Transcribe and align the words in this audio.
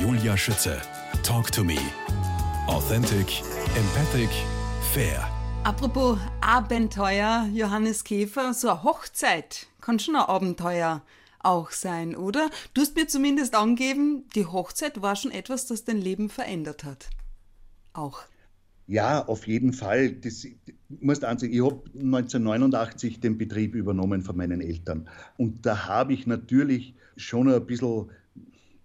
Julia 0.00 0.36
Schütze. 0.36 0.80
Talk 1.24 1.50
to 1.50 1.64
me. 1.64 1.76
Authentic, 2.68 3.42
empathic, 3.76 4.30
fair. 4.92 5.28
Apropos 5.64 6.18
Abenteuer, 6.40 7.48
Johannes 7.52 8.04
Käfer, 8.04 8.54
so 8.54 8.68
eine 8.68 8.84
Hochzeit 8.84 9.66
kann 9.80 9.98
schon 9.98 10.14
ein 10.14 10.22
Abenteuer 10.22 11.02
auch 11.40 11.72
sein, 11.72 12.14
oder? 12.14 12.48
Du 12.74 12.80
hast 12.80 12.94
mir 12.94 13.08
zumindest 13.08 13.56
angegeben, 13.56 14.24
die 14.36 14.46
Hochzeit 14.46 15.02
war 15.02 15.16
schon 15.16 15.32
etwas, 15.32 15.66
das 15.66 15.84
dein 15.84 15.98
Leben 15.98 16.28
verändert 16.28 16.84
hat. 16.84 17.10
Auch. 17.92 18.20
Ja, 18.86 19.26
auf 19.26 19.48
jeden 19.48 19.72
Fall. 19.72 20.12
Das, 20.12 20.44
ich 20.44 20.56
muss 21.00 21.24
ansehen, 21.24 21.52
ich 21.52 21.60
habe 21.60 21.82
1989 21.94 23.18
den 23.18 23.36
Betrieb 23.36 23.74
übernommen 23.74 24.22
von 24.22 24.36
meinen 24.36 24.60
Eltern. 24.60 25.08
Und 25.36 25.66
da 25.66 25.86
habe 25.86 26.12
ich 26.12 26.26
natürlich 26.26 26.94
schon 27.16 27.52
ein 27.52 27.66
bisschen 27.66 28.10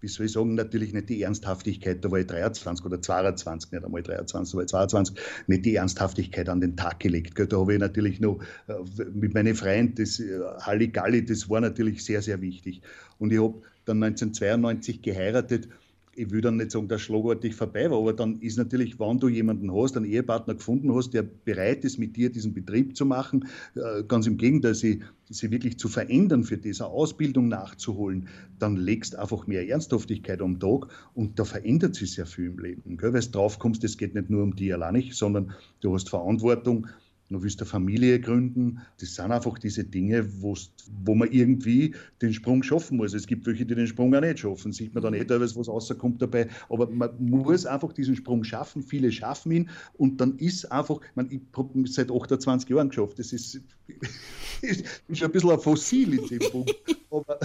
wie 0.04 0.08
soll 0.08 0.26
ich 0.26 0.32
sagen, 0.32 0.54
natürlich 0.54 0.92
nicht 0.92 1.08
die 1.08 1.22
Ernsthaftigkeit, 1.22 2.04
da 2.04 2.10
war 2.10 2.18
ich 2.18 2.26
23 2.26 2.84
oder 2.84 3.00
22, 3.00 3.72
nicht 3.72 3.84
einmal 3.84 4.02
23, 4.02 4.52
da 4.52 4.56
war 4.56 4.64
ich 4.64 4.70
22, 4.70 5.16
nicht 5.46 5.64
die 5.64 5.76
Ernsthaftigkeit 5.76 6.48
an 6.48 6.60
den 6.60 6.76
Tag 6.76 7.00
gelegt. 7.00 7.38
Da 7.38 7.56
habe 7.56 7.72
ich 7.72 7.80
natürlich 7.80 8.20
noch 8.20 8.40
äh, 8.68 8.74
mit 9.14 9.32
meinen 9.32 9.54
Freunden, 9.54 9.94
das 9.96 10.20
äh, 10.20 10.38
Halligalli, 10.60 11.24
das 11.24 11.48
war 11.48 11.60
natürlich 11.60 12.04
sehr, 12.04 12.20
sehr 12.20 12.42
wichtig. 12.42 12.82
Und 13.18 13.32
ich 13.32 13.40
habe 13.40 13.62
dann 13.86 14.02
1992 14.02 15.00
geheiratet 15.00 15.68
ich 16.16 16.30
will 16.30 16.40
dann 16.40 16.56
nicht 16.56 16.70
sagen, 16.70 16.88
dass 16.88 17.02
schlagartig 17.02 17.54
vorbei 17.54 17.90
war, 17.90 17.98
aber 17.98 18.12
dann 18.12 18.40
ist 18.40 18.56
natürlich, 18.56 18.98
wenn 18.98 19.18
du 19.18 19.28
jemanden 19.28 19.72
hast, 19.74 19.96
einen 19.96 20.06
Ehepartner 20.06 20.54
gefunden 20.54 20.94
hast, 20.94 21.14
der 21.14 21.22
bereit 21.22 21.84
ist, 21.84 21.98
mit 21.98 22.16
dir 22.16 22.30
diesen 22.30 22.54
Betrieb 22.54 22.96
zu 22.96 23.06
machen, 23.06 23.48
äh, 23.74 24.02
ganz 24.06 24.26
im 24.26 24.36
Gegenteil, 24.36 24.74
sie, 24.74 25.02
sie 25.28 25.50
wirklich 25.50 25.78
zu 25.78 25.88
verändern, 25.88 26.44
für 26.44 26.56
diese 26.56 26.86
Ausbildung 26.86 27.48
nachzuholen, 27.48 28.28
dann 28.58 28.76
legst 28.76 29.16
einfach 29.16 29.46
mehr 29.46 29.68
Ernsthaftigkeit 29.68 30.40
am 30.40 30.60
Tag 30.60 30.88
und 31.14 31.38
da 31.38 31.44
verändert 31.44 31.94
sich 31.94 32.12
sehr 32.12 32.26
viel 32.26 32.46
im 32.46 32.58
Leben. 32.58 32.96
Gell? 32.96 33.12
Weil 33.12 33.20
du 33.20 33.30
drauf 33.30 33.58
kommst, 33.58 33.84
es 33.84 33.98
geht 33.98 34.14
nicht 34.14 34.30
nur 34.30 34.42
um 34.42 34.54
dich 34.54 34.72
allein, 34.72 35.04
sondern 35.10 35.52
du 35.80 35.94
hast 35.94 36.10
Verantwortung 36.10 36.86
du 37.34 37.42
willst 37.42 37.60
eine 37.60 37.66
Familie 37.66 38.20
gründen. 38.20 38.80
Das 39.00 39.14
sind 39.14 39.30
einfach 39.30 39.58
diese 39.58 39.84
Dinge, 39.84 40.26
wo 40.40 41.14
man 41.14 41.30
irgendwie 41.30 41.94
den 42.22 42.32
Sprung 42.32 42.62
schaffen 42.62 42.96
muss. 42.96 43.14
Es 43.14 43.26
gibt 43.26 43.46
welche, 43.46 43.66
die 43.66 43.74
den 43.74 43.86
Sprung 43.86 44.14
auch 44.14 44.20
nicht 44.20 44.38
schaffen. 44.38 44.72
Sieht 44.72 44.94
man 44.94 45.02
dann 45.02 45.14
eh 45.14 45.24
teilweise, 45.24 45.56
was 45.56 45.68
rauskommt 45.68 46.22
dabei. 46.22 46.48
Aber 46.68 46.88
man 46.88 47.10
muss 47.18 47.66
einfach 47.66 47.92
diesen 47.92 48.16
Sprung 48.16 48.44
schaffen. 48.44 48.82
Viele 48.82 49.12
schaffen 49.12 49.52
ihn. 49.52 49.70
Und 49.94 50.20
dann 50.20 50.38
ist 50.38 50.70
einfach, 50.70 51.00
ich, 51.00 51.16
meine, 51.16 51.32
ich 51.32 51.40
habe 51.56 51.86
seit 51.86 52.10
28 52.10 52.68
Jahren 52.70 52.88
geschafft. 52.88 53.18
Das 53.18 53.32
ist, 53.32 53.60
ist 54.62 54.84
schon 55.12 55.28
ein 55.28 55.32
bisschen 55.32 55.50
ein 55.50 55.60
Fossil 55.60 56.14
in 56.14 56.26
dem 56.26 56.50
Punkt. 56.50 56.74
Aber 57.10 57.38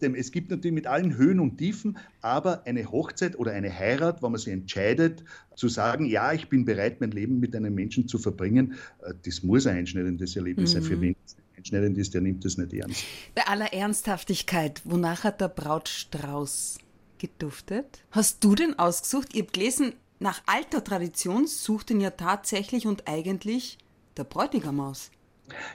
es 0.00 0.32
gibt 0.32 0.50
natürlich 0.50 0.74
mit 0.74 0.86
allen 0.86 1.16
Höhen 1.16 1.40
und 1.40 1.58
Tiefen, 1.58 1.98
aber 2.20 2.66
eine 2.66 2.90
Hochzeit 2.90 3.38
oder 3.38 3.52
eine 3.52 3.76
Heirat, 3.76 4.22
wenn 4.22 4.30
man 4.30 4.40
sich 4.40 4.52
entscheidet, 4.52 5.24
zu 5.54 5.68
sagen, 5.68 6.06
ja, 6.06 6.32
ich 6.32 6.48
bin 6.48 6.64
bereit, 6.64 7.00
mein 7.00 7.10
Leben 7.10 7.40
mit 7.40 7.54
einem 7.56 7.74
Menschen 7.74 8.08
zu 8.08 8.18
verbringen, 8.18 8.74
äh, 9.02 9.12
das 9.24 9.42
muss 9.42 9.66
ein 9.66 9.76
einschneidendes 9.76 10.36
Erlebnis 10.36 10.70
mhm. 10.70 10.74
sein. 10.74 10.82
Für 10.82 11.00
wen 11.00 11.16
es 11.24 11.36
einschneidend 11.56 11.98
ist, 11.98 12.14
der 12.14 12.20
nimmt 12.20 12.44
das 12.44 12.56
nicht 12.56 12.72
ernst. 12.72 13.04
Bei 13.34 13.46
aller 13.46 13.72
Ernsthaftigkeit, 13.72 14.80
wonach 14.84 15.24
hat 15.24 15.40
der 15.40 15.48
Brautstrauß 15.48 16.78
geduftet? 17.18 18.04
Hast 18.10 18.44
du 18.44 18.54
den 18.54 18.78
ausgesucht? 18.78 19.34
Ihr 19.34 19.42
habt 19.42 19.52
gelesen, 19.52 19.92
nach 20.20 20.42
alter 20.46 20.82
Tradition 20.82 21.46
sucht 21.46 21.90
ihn 21.90 22.00
ja 22.00 22.10
tatsächlich 22.10 22.86
und 22.86 23.06
eigentlich 23.06 23.78
der 24.16 24.24
Bräutigam 24.24 24.80
aus. 24.80 25.10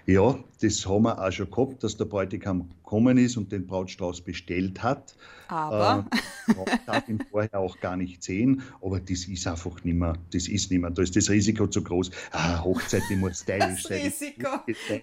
Ja, 0.05 0.38
das 0.61 0.85
haben 0.88 1.03
wir 1.03 1.21
auch 1.21 1.31
schon 1.31 1.49
gehabt, 1.49 1.83
dass 1.83 1.97
der 1.97 2.05
Bräutigam 2.05 2.69
gekommen 2.83 3.17
ist 3.17 3.38
und 3.38 3.52
den 3.52 3.67
Brautstrauß 3.67 4.21
bestellt 4.21 4.81
hat. 4.83 5.15
Aber. 5.47 6.05
Äh, 6.47 6.77
darf 6.85 7.07
ihn 7.07 7.19
vorher 7.31 7.57
auch 7.57 7.80
gar 7.80 7.95
nicht 7.95 8.23
sehen, 8.23 8.63
aber 8.81 8.99
das 8.99 9.25
ist 9.25 9.47
einfach 9.47 9.83
nicht 9.83 9.95
mehr, 9.95 10.17
das 10.31 10.47
ist 10.47 10.71
nicht 10.71 10.81
mehr, 10.81 10.91
da 10.91 11.02
ist 11.02 11.15
das 11.15 11.30
Risiko 11.30 11.67
zu 11.67 11.83
groß. 11.83 12.11
Ah, 12.31 12.63
Hochzeit, 12.63 13.02
die 13.09 13.15
muss 13.15 13.39
stylisch 13.41 13.83
sein. 13.83 14.02
Das 14.03 14.21
Risiko, 14.21 14.49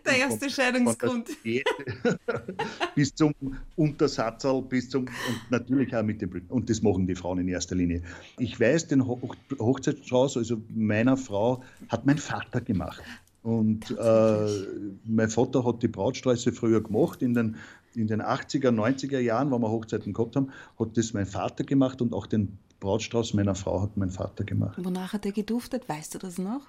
der 0.05 0.17
erste 0.17 0.51
Scheidungsgrund. 0.51 1.29
bis 2.95 3.15
zum 3.15 3.35
Untersatzal, 3.77 4.63
bis 4.63 4.91
zum, 4.91 5.07
und 5.07 5.51
natürlich 5.51 5.95
auch 5.97 6.03
mit 6.03 6.21
dem, 6.21 6.43
und 6.49 6.69
das 6.69 6.83
machen 6.83 7.07
die 7.07 7.15
Frauen 7.15 7.39
in 7.39 7.49
erster 7.49 7.75
Linie. 7.75 8.03
Ich 8.39 8.61
weiß, 8.61 8.89
den 8.89 9.07
Hochzeitsstrauß, 9.07 10.37
also 10.37 10.61
meiner 10.69 11.17
Frau, 11.17 11.63
hat 11.89 12.07
mein 12.07 12.19
Vater 12.19 12.61
gemacht. 12.61 13.03
Und 13.43 13.91
äh, 13.91 14.47
mein 15.05 15.31
Vater 15.31 15.65
hat 15.65 15.83
die 15.83 15.89
Brautstraße 15.89 16.53
früher 16.53 16.83
gemacht. 16.83 17.23
In 17.23 17.35
den, 17.35 17.57
in 17.95 18.07
den 18.07 18.21
80er, 18.21 18.69
90er 18.69 19.19
Jahren, 19.19 19.51
wo 19.51 19.59
wir 19.59 19.71
Hochzeiten 19.71 20.13
gehabt 20.13 20.37
haben, 20.37 20.51
hat 20.79 20.97
das 20.97 21.15
mein 21.15 21.27
Vater 21.27 21.65
gemacht 21.65 22.03
und 22.03 22.13
auch 22.13 22.27
den 22.27 22.59
Brautstrauß 22.81 23.35
meiner 23.35 23.55
Frau 23.55 23.83
hat 23.83 23.97
mein 23.97 24.11
Vater 24.11 24.45
gemacht. 24.45 24.79
Wonach 24.83 25.13
hat 25.13 25.25
er 25.27 25.33
geduftet? 25.33 25.89
Weißt 25.89 26.15
du 26.15 26.19
das 26.19 26.39
noch? 26.39 26.63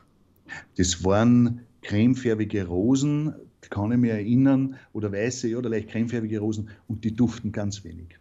Das 0.78 1.04
waren 1.04 1.62
cremefärbige 1.82 2.68
Rosen, 2.68 3.34
kann 3.70 3.92
ich 3.92 3.98
mich 3.98 4.12
erinnern, 4.12 4.76
oder 4.94 5.12
weiße 5.12 5.58
oder 5.58 5.70
leicht 5.70 5.90
cremefärbige 5.90 6.40
Rosen 6.40 6.70
und 6.88 7.04
die 7.04 7.14
duften 7.14 7.52
ganz 7.52 7.84
wenig 7.84 8.18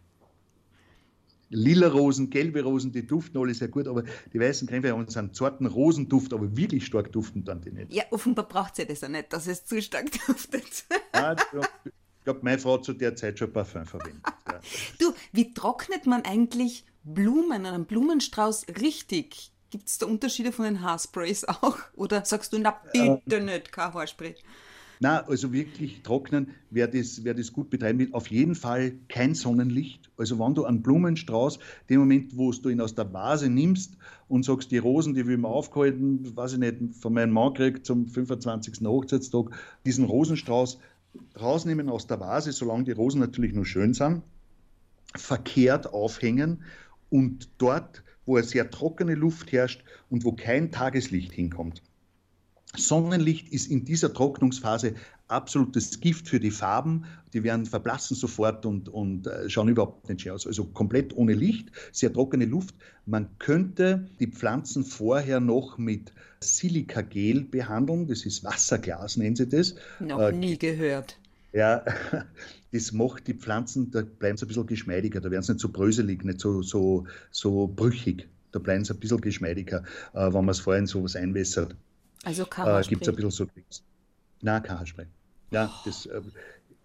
lila 1.51 1.87
Rosen, 1.89 2.29
gelbe 2.29 2.63
Rosen, 2.63 2.91
die 2.91 3.05
duften 3.05 3.37
alle 3.37 3.53
sehr 3.53 3.67
gut, 3.67 3.87
aber 3.87 4.03
die 4.33 4.39
weißen 4.39 4.67
Cremefärbungen 4.67 5.07
haben 5.07 5.17
einen 5.17 5.33
zarten 5.33 5.65
Rosenduft, 5.65 6.33
aber 6.33 6.55
wirklich 6.55 6.85
stark 6.85 7.11
duften 7.11 7.43
dann 7.43 7.61
die 7.61 7.71
nicht. 7.71 7.93
Ja, 7.93 8.03
offenbar 8.11 8.47
braucht 8.47 8.75
sie 8.75 8.85
das 8.85 9.03
auch 9.03 9.09
nicht, 9.09 9.31
dass 9.31 9.47
es 9.47 9.65
zu 9.65 9.81
stark 9.81 10.11
duftet. 10.27 10.85
Ja, 11.13 11.33
ich 11.33 12.23
glaube, 12.23 12.39
meine 12.41 12.59
Frau 12.59 12.75
hat 12.75 12.85
zu 12.85 12.93
der 12.93 13.15
Zeit 13.15 13.39
schon 13.39 13.51
Parfum 13.51 13.85
verwendet. 13.85 14.23
Ja. 14.47 14.59
Du, 14.99 15.13
wie 15.31 15.53
trocknet 15.53 16.05
man 16.05 16.23
eigentlich 16.23 16.85
Blumen, 17.03 17.65
einen 17.65 17.85
Blumenstrauß 17.85 18.67
richtig? 18.79 19.51
Gibt 19.71 19.87
es 19.87 19.97
da 19.97 20.05
Unterschiede 20.05 20.51
von 20.51 20.65
den 20.65 20.81
Haarsprays 20.81 21.45
auch? 21.45 21.77
Oder 21.95 22.25
sagst 22.25 22.53
du, 22.53 22.59
na 22.59 22.71
bitte 22.91 23.37
äh, 23.37 23.39
nicht, 23.39 23.71
kein 23.71 23.93
Haarspray? 23.93 24.35
Na, 25.03 25.25
also 25.25 25.51
wirklich 25.51 26.03
trocknen, 26.03 26.49
wer 26.69 26.87
das, 26.87 27.23
wer 27.23 27.33
das 27.33 27.51
gut 27.51 27.71
betreiben 27.71 27.97
will, 27.97 28.09
auf 28.11 28.27
jeden 28.27 28.53
Fall 28.53 28.93
kein 29.09 29.33
Sonnenlicht. 29.33 30.11
Also 30.15 30.37
wenn 30.37 30.53
du 30.53 30.63
einen 30.63 30.83
Blumenstrauß, 30.83 31.57
dem 31.89 32.01
Moment, 32.01 32.37
wo 32.37 32.51
du 32.51 32.69
ihn 32.69 32.79
aus 32.79 32.93
der 32.93 33.11
Vase 33.11 33.49
nimmst 33.49 33.97
und 34.27 34.45
sagst, 34.45 34.69
die 34.69 34.77
Rosen, 34.77 35.15
die 35.15 35.25
will 35.25 35.39
man 35.39 35.51
aufgehalten, 35.51 36.37
weiß 36.37 36.53
ich 36.53 36.59
nicht, 36.59 36.77
von 36.99 37.13
meinem 37.13 37.31
Mann 37.31 37.55
kriegt 37.55 37.83
zum 37.83 38.07
25. 38.09 38.85
Hochzeitstag, 38.85 39.49
diesen 39.87 40.05
Rosenstrauß 40.05 40.77
rausnehmen 41.41 41.89
aus 41.89 42.05
der 42.05 42.19
Vase, 42.19 42.51
solange 42.51 42.83
die 42.83 42.91
Rosen 42.91 43.21
natürlich 43.21 43.53
nur 43.53 43.65
schön 43.65 43.95
sind, 43.95 44.21
verkehrt 45.15 45.91
aufhängen 45.95 46.61
und 47.09 47.49
dort, 47.57 48.03
wo 48.27 48.35
eine 48.35 48.45
sehr 48.45 48.69
trockene 48.69 49.15
Luft 49.15 49.51
herrscht 49.51 49.83
und 50.11 50.25
wo 50.25 50.33
kein 50.33 50.71
Tageslicht 50.71 51.31
hinkommt, 51.31 51.81
Sonnenlicht 52.75 53.49
ist 53.49 53.69
in 53.69 53.83
dieser 53.85 54.13
Trocknungsphase 54.13 54.95
absolutes 55.27 55.99
Gift 55.99 56.27
für 56.27 56.39
die 56.39 56.51
Farben. 56.51 57.05
Die 57.33 57.43
werden 57.43 57.65
verblassen 57.65 58.15
sofort 58.15 58.65
und, 58.65 58.89
und 58.89 59.27
äh, 59.27 59.49
schauen 59.49 59.69
überhaupt 59.69 60.07
nicht 60.09 60.21
schön 60.21 60.33
aus. 60.33 60.45
Also 60.45 60.65
komplett 60.65 61.15
ohne 61.15 61.33
Licht, 61.33 61.71
sehr 61.91 62.11
trockene 62.11 62.45
Luft. 62.45 62.75
Man 63.05 63.27
könnte 63.39 64.09
die 64.19 64.27
Pflanzen 64.27 64.83
vorher 64.83 65.39
noch 65.39 65.77
mit 65.77 66.13
Silikagel 66.41 67.41
behandeln. 67.41 68.07
Das 68.07 68.25
ist 68.25 68.43
Wasserglas, 68.43 69.17
nennen 69.17 69.35
sie 69.35 69.47
das. 69.47 69.75
Noch 69.99 70.19
äh, 70.19 70.31
nie 70.31 70.57
gehört. 70.57 71.17
Ja, 71.53 71.83
das 72.71 72.91
macht 72.93 73.27
die 73.27 73.33
Pflanzen, 73.33 73.91
da 73.91 74.01
bleiben 74.01 74.37
sie 74.37 74.45
ein 74.45 74.47
bisschen 74.47 74.67
geschmeidiger, 74.67 75.19
da 75.19 75.29
werden 75.29 75.43
sie 75.43 75.53
nicht 75.53 75.61
so 75.61 75.69
bröselig, 75.69 76.23
nicht 76.23 76.39
so, 76.39 76.61
so, 76.61 77.05
so 77.31 77.67
brüchig. 77.67 78.27
Da 78.53 78.59
bleiben 78.59 78.85
sie 78.85 78.93
ein 78.93 78.99
bisschen 78.99 79.21
geschmeidiger, 79.21 79.83
äh, 80.13 80.25
wenn 80.27 80.45
man 80.45 80.49
es 80.49 80.59
vorhin 80.59 80.87
so 80.87 81.03
was 81.03 81.15
einwässert. 81.15 81.75
Also 82.23 82.43
Haarspray. 82.45 82.81
Äh, 82.81 82.89
Gibt 82.89 83.01
es 83.01 83.09
ein 83.09 83.15
bisschen 83.15 83.31
so 83.31 83.45
kein 84.41 84.69
Haarspray. 84.69 85.05
Ja, 85.51 85.71
oh. 85.73 85.81
das 85.85 86.05
äh, 86.05 86.21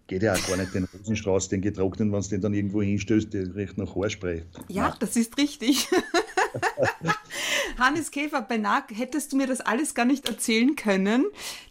geht 0.06 0.22
ja 0.22 0.34
auch 0.34 0.46
gar 0.46 0.56
nicht, 0.56 0.74
den 0.74 0.84
Rosenstrauß, 0.84 1.48
den 1.48 1.60
getrockneten, 1.60 2.12
wenn 2.12 2.22
du 2.22 2.28
den 2.28 2.40
dann 2.40 2.54
irgendwo 2.54 2.82
hinstößt, 2.82 3.32
der 3.32 3.54
riecht 3.54 3.78
nach 3.78 3.94
Haarspray. 3.94 4.44
Ja, 4.68 4.88
Nein. 4.88 4.96
das 5.00 5.16
ist 5.16 5.36
richtig. 5.38 5.88
Hannes 7.78 8.10
Käfer, 8.10 8.42
beinahe 8.42 8.84
hättest 8.92 9.32
du 9.32 9.36
mir 9.36 9.46
das 9.46 9.60
alles 9.60 9.94
gar 9.94 10.06
nicht 10.06 10.28
erzählen 10.28 10.74
können, 10.76 11.26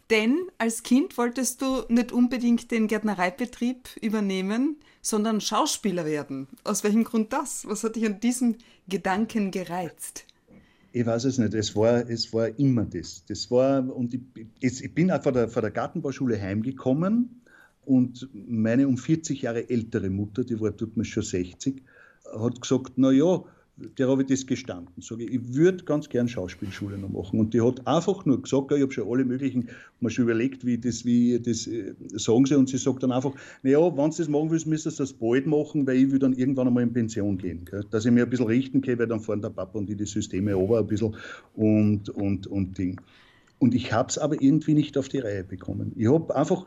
denn 0.10 0.38
als 0.58 0.84
Kind 0.84 1.18
wolltest 1.18 1.62
du 1.62 1.84
nicht 1.90 2.12
unbedingt 2.12 2.70
den 2.72 2.88
Gärtnereibetrieb 2.88 3.90
übernehmen, 4.02 4.78
sondern 5.02 5.42
Schauspieler 5.42 6.06
werden. 6.06 6.48
Aus 6.64 6.84
welchem 6.84 7.04
Grund 7.04 7.34
das? 7.34 7.68
Was 7.68 7.84
hat 7.84 7.96
dich 7.96 8.06
an 8.06 8.20
diesem 8.20 8.58
Gedanken 8.88 9.52
gereizt? 9.52 10.26
Ich 10.96 11.06
weiß 11.06 11.26
es 11.26 11.38
nicht. 11.38 11.54
Es 11.54 11.76
war, 11.76 12.10
es 12.10 12.32
war 12.32 12.58
immer 12.58 12.86
das. 12.86 13.26
Das 13.26 13.52
war, 13.52 13.94
und 13.94 14.14
ich, 14.14 14.22
ich 14.82 14.96
bin 14.96 15.12
auch 15.12 15.22
von 15.22 15.34
der, 15.34 15.50
von 15.50 15.62
der 15.62 15.72
Gartenbauschule 15.72 16.42
heimgekommen 16.42 17.42
und 17.84 18.30
meine 18.34 18.88
um 18.88 18.98
40 18.98 19.42
Jahre 19.42 19.70
ältere 19.70 20.10
Mutter, 20.10 20.46
die 20.46 20.58
war 20.62 20.74
tut 20.78 20.96
mir 20.96 21.04
schon 21.04 21.24
60, 21.24 21.84
hat 22.40 22.62
gesagt, 22.62 22.94
na 22.96 23.12
ja, 23.12 23.44
der 23.78 24.08
habe 24.08 24.22
ich 24.22 24.28
das 24.28 24.48
gestanden. 24.48 25.02
Sage 25.02 25.24
ich, 25.24 25.34
ich 25.34 25.54
würde 25.54 25.84
ganz 25.84 26.08
gern 26.08 26.28
Schauspielschule 26.28 26.98
noch 26.98 27.10
machen. 27.10 27.40
Und 27.40 27.54
die 27.54 27.62
hat 27.62 27.86
einfach 27.86 28.26
nur 28.26 28.42
gesagt, 28.42 28.72
ich 28.72 28.82
habe 28.82 28.92
schon 28.92 29.10
alle 29.10 29.26
möglichen, 29.26 29.70
mal 30.00 30.10
schon 30.10 30.24
überlegt, 30.24 30.66
wie 30.66 30.78
das, 30.78 31.04
wie 31.06 31.40
das 31.40 31.68
äh, 31.68 31.94
sagen 32.14 32.46
sie, 32.46 32.56
und 32.56 32.70
sie 32.70 32.78
sagt 32.78 33.04
dann 33.04 33.12
einfach, 33.12 33.34
naja, 33.64 33.80
wenn 33.80 34.12
du 34.12 34.18
das 34.18 34.30
machen 34.30 34.50
willst, 34.50 34.68
müsstest 34.68 35.00
du 35.00 35.04
das 35.04 35.14
bald 35.14 35.46
machen, 35.46 35.86
weil 35.86 35.98
ich 35.98 36.12
will 36.12 36.20
dann 36.20 36.34
irgendwann 36.34 36.68
einmal 36.68 36.84
in 36.84 36.94
Pension 36.94 37.38
gehen. 37.38 37.66
Gell? 37.66 37.84
Dass 37.92 38.06
ich 38.06 38.12
mir 38.12 38.24
ein 38.24 38.30
bisschen 38.30 38.48
richten 38.48 38.82
kann, 38.82 38.98
weil 38.98 39.08
dann 39.08 39.20
fahren 39.20 39.42
der 39.42 39.50
Papa 39.50 39.78
und 39.78 39.88
die 39.90 39.96
die 39.96 40.06
Systeme 40.06 40.56
over 40.56 40.80
ein 40.80 40.88
bisschen 40.88 41.16
und, 41.56 42.10
und, 42.10 42.48
und 42.48 42.78
Ding. 42.78 43.02
Und 43.58 43.74
ich 43.74 43.94
habe 43.94 44.10
es 44.10 44.18
aber 44.18 44.42
irgendwie 44.42 44.74
nicht 44.74 44.98
auf 44.98 45.08
die 45.08 45.20
Reihe 45.20 45.44
bekommen. 45.44 45.94
Ich 45.96 46.12
habe 46.12 46.36
einfach 46.36 46.66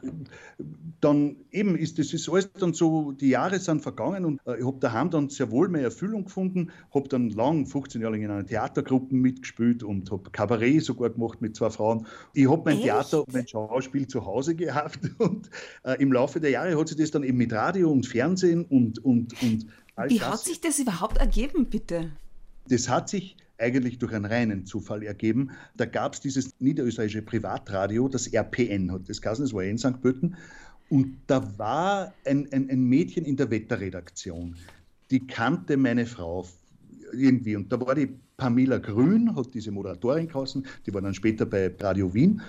dann 1.00 1.36
eben 1.52 1.76
ist 1.76 1.98
das 1.98 2.12
ist 2.12 2.28
alles 2.28 2.50
dann 2.52 2.72
so, 2.72 3.12
die 3.12 3.28
Jahre 3.28 3.58
sind 3.60 3.82
vergangen 3.82 4.24
und 4.24 4.40
äh, 4.46 4.58
ich 4.58 4.64
habe 4.64 4.78
daheim 4.80 5.10
dann 5.10 5.28
sehr 5.28 5.50
wohl 5.50 5.68
mehr 5.68 5.82
Erfüllung 5.82 6.24
gefunden, 6.24 6.70
habe 6.92 7.08
dann 7.08 7.30
lang, 7.30 7.66
15 7.66 8.00
Jahre 8.00 8.14
lang 8.14 8.22
in 8.22 8.30
einer 8.30 8.46
Theatergruppe 8.46 9.14
mitgespielt 9.14 9.82
und 9.82 10.10
habe 10.10 10.30
Kabarett 10.30 10.82
sogar 10.82 11.10
gemacht 11.10 11.40
mit 11.40 11.56
zwei 11.56 11.70
Frauen. 11.70 12.06
Ich 12.32 12.48
habe 12.48 12.62
mein 12.64 12.76
Echt? 12.76 12.84
Theater 12.84 13.20
und 13.20 13.32
mein 13.32 13.46
Schauspiel 13.46 14.08
zu 14.08 14.24
Hause 14.24 14.54
gehabt 14.54 14.98
und 15.18 15.50
äh, 15.84 16.02
im 16.02 16.12
Laufe 16.12 16.40
der 16.40 16.50
Jahre 16.50 16.78
hat 16.78 16.88
sich 16.88 16.96
das 16.96 17.10
dann 17.10 17.22
eben 17.22 17.36
mit 17.36 17.52
Radio 17.52 17.90
und 17.90 18.06
Fernsehen 18.06 18.64
und 18.64 19.04
und 19.04 19.34
und 19.42 19.66
Wie 20.08 20.20
hat 20.20 20.40
sich 20.40 20.60
das 20.60 20.78
überhaupt 20.78 21.18
ergeben, 21.18 21.66
bitte? 21.68 22.12
Das 22.68 22.88
hat 22.88 23.08
sich 23.08 23.36
eigentlich 23.58 23.98
durch 23.98 24.12
einen 24.12 24.24
reinen 24.24 24.66
Zufall 24.66 25.02
ergeben. 25.02 25.50
Da 25.76 25.84
gab 25.84 26.14
es 26.14 26.20
dieses 26.20 26.50
niederösterreichische 26.60 27.22
Privatradio, 27.22 28.08
das 28.08 28.32
RPN 28.32 28.92
hat 28.92 29.08
das 29.08 29.20
geheißen, 29.20 29.44
das 29.44 29.52
war 29.52 29.64
in 29.64 29.78
St. 29.78 30.00
Pölten. 30.00 30.36
Und 30.88 31.18
da 31.26 31.58
war 31.58 32.14
ein, 32.24 32.48
ein, 32.52 32.70
ein 32.70 32.84
Mädchen 32.84 33.24
in 33.24 33.36
der 33.36 33.50
Wetterredaktion, 33.50 34.56
die 35.10 35.26
kannte 35.26 35.76
meine 35.76 36.06
Frau 36.06 36.46
irgendwie. 37.12 37.56
Und 37.56 37.72
da 37.72 37.80
war 37.80 37.94
die 37.94 38.08
Pamela 38.36 38.78
Grün, 38.78 39.34
hat 39.34 39.52
diese 39.52 39.70
Moderatorin 39.70 40.28
geheißen, 40.28 40.64
die 40.86 40.94
war 40.94 41.02
dann 41.02 41.14
später 41.14 41.44
bei 41.44 41.74
Radio 41.80 42.12
Wien. 42.14 42.40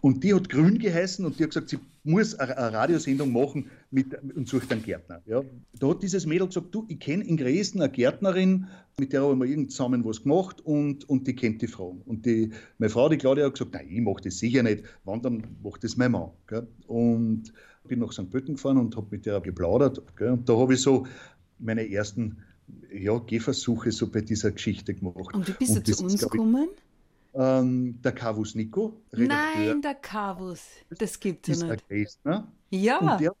Und 0.00 0.22
die 0.22 0.32
hat 0.32 0.48
Grün 0.48 0.78
geheißen 0.78 1.24
und 1.24 1.38
die 1.38 1.44
hat 1.44 1.50
gesagt, 1.50 1.70
sie 1.70 1.78
muss 2.04 2.34
eine, 2.34 2.56
Radiosendung 2.56 3.32
machen 3.32 3.70
mit, 3.90 4.14
und 4.34 4.48
sucht 4.48 4.70
einen 4.70 4.82
Gärtner. 4.82 5.20
Ja. 5.26 5.42
Da 5.78 5.88
hat 5.88 6.02
dieses 6.02 6.24
Mädel 6.24 6.46
gesagt, 6.46 6.68
du, 6.72 6.84
ich 6.88 7.00
kenne 7.00 7.24
in 7.24 7.36
Dresden 7.36 7.82
eine 7.82 7.90
Gärtnerin, 7.90 8.66
mit 8.98 9.12
der 9.12 9.22
haben 9.22 9.40
wir 9.40 9.46
irgend 9.46 9.72
zusammen 9.72 10.04
was 10.04 10.22
gemacht 10.22 10.60
und, 10.60 11.08
und 11.08 11.26
die 11.26 11.34
kennt 11.34 11.62
die 11.62 11.66
Frau. 11.66 12.00
Und 12.06 12.26
die, 12.26 12.50
meine 12.78 12.90
Frau, 12.90 13.08
die 13.08 13.18
Claudia, 13.18 13.46
hat 13.46 13.54
gesagt, 13.54 13.74
nein, 13.74 13.88
ich 13.90 14.00
mache 14.00 14.22
das 14.22 14.38
sicher 14.38 14.62
nicht, 14.62 14.84
wann 15.04 15.20
dann 15.20 15.42
macht 15.62 15.82
das 15.82 15.96
mein 15.96 16.12
Mann. 16.12 16.30
Gell. 16.46 16.66
Und 16.86 17.52
bin 17.88 17.98
nach 17.98 18.12
St. 18.12 18.30
Pölten 18.30 18.54
gefahren 18.54 18.78
und 18.78 18.96
habe 18.96 19.08
mit 19.10 19.26
der 19.26 19.40
geplaudert. 19.40 20.00
Gell. 20.16 20.30
Und 20.30 20.48
da 20.48 20.56
habe 20.56 20.74
ich 20.74 20.80
so 20.80 21.06
meine 21.58 21.90
ersten 21.90 22.38
ja, 22.92 23.18
Gehversuche 23.18 23.90
so 23.92 24.08
bei 24.10 24.20
dieser 24.20 24.52
Geschichte 24.52 24.94
gemacht. 24.94 25.34
Und 25.34 25.48
wie 25.48 25.52
bist 25.52 25.76
du 25.76 25.82
zu 25.82 26.04
uns 26.04 26.20
gekommen? 26.20 26.68
Ähm, 27.38 28.02
der 28.02 28.10
Kavus 28.10 28.56
Nico. 28.56 29.00
Redakteur, 29.12 29.74
Nein, 29.74 29.80
der 29.80 29.94
Kavus. 29.94 30.60
Das 30.90 31.20
gibt 31.20 31.48
es 31.48 31.60
ja 31.60 31.68
nicht. 31.68 31.88
Dresdner. 31.88 32.52
Ja. 32.70 32.98
Und, 32.98 33.20
der, 33.20 33.32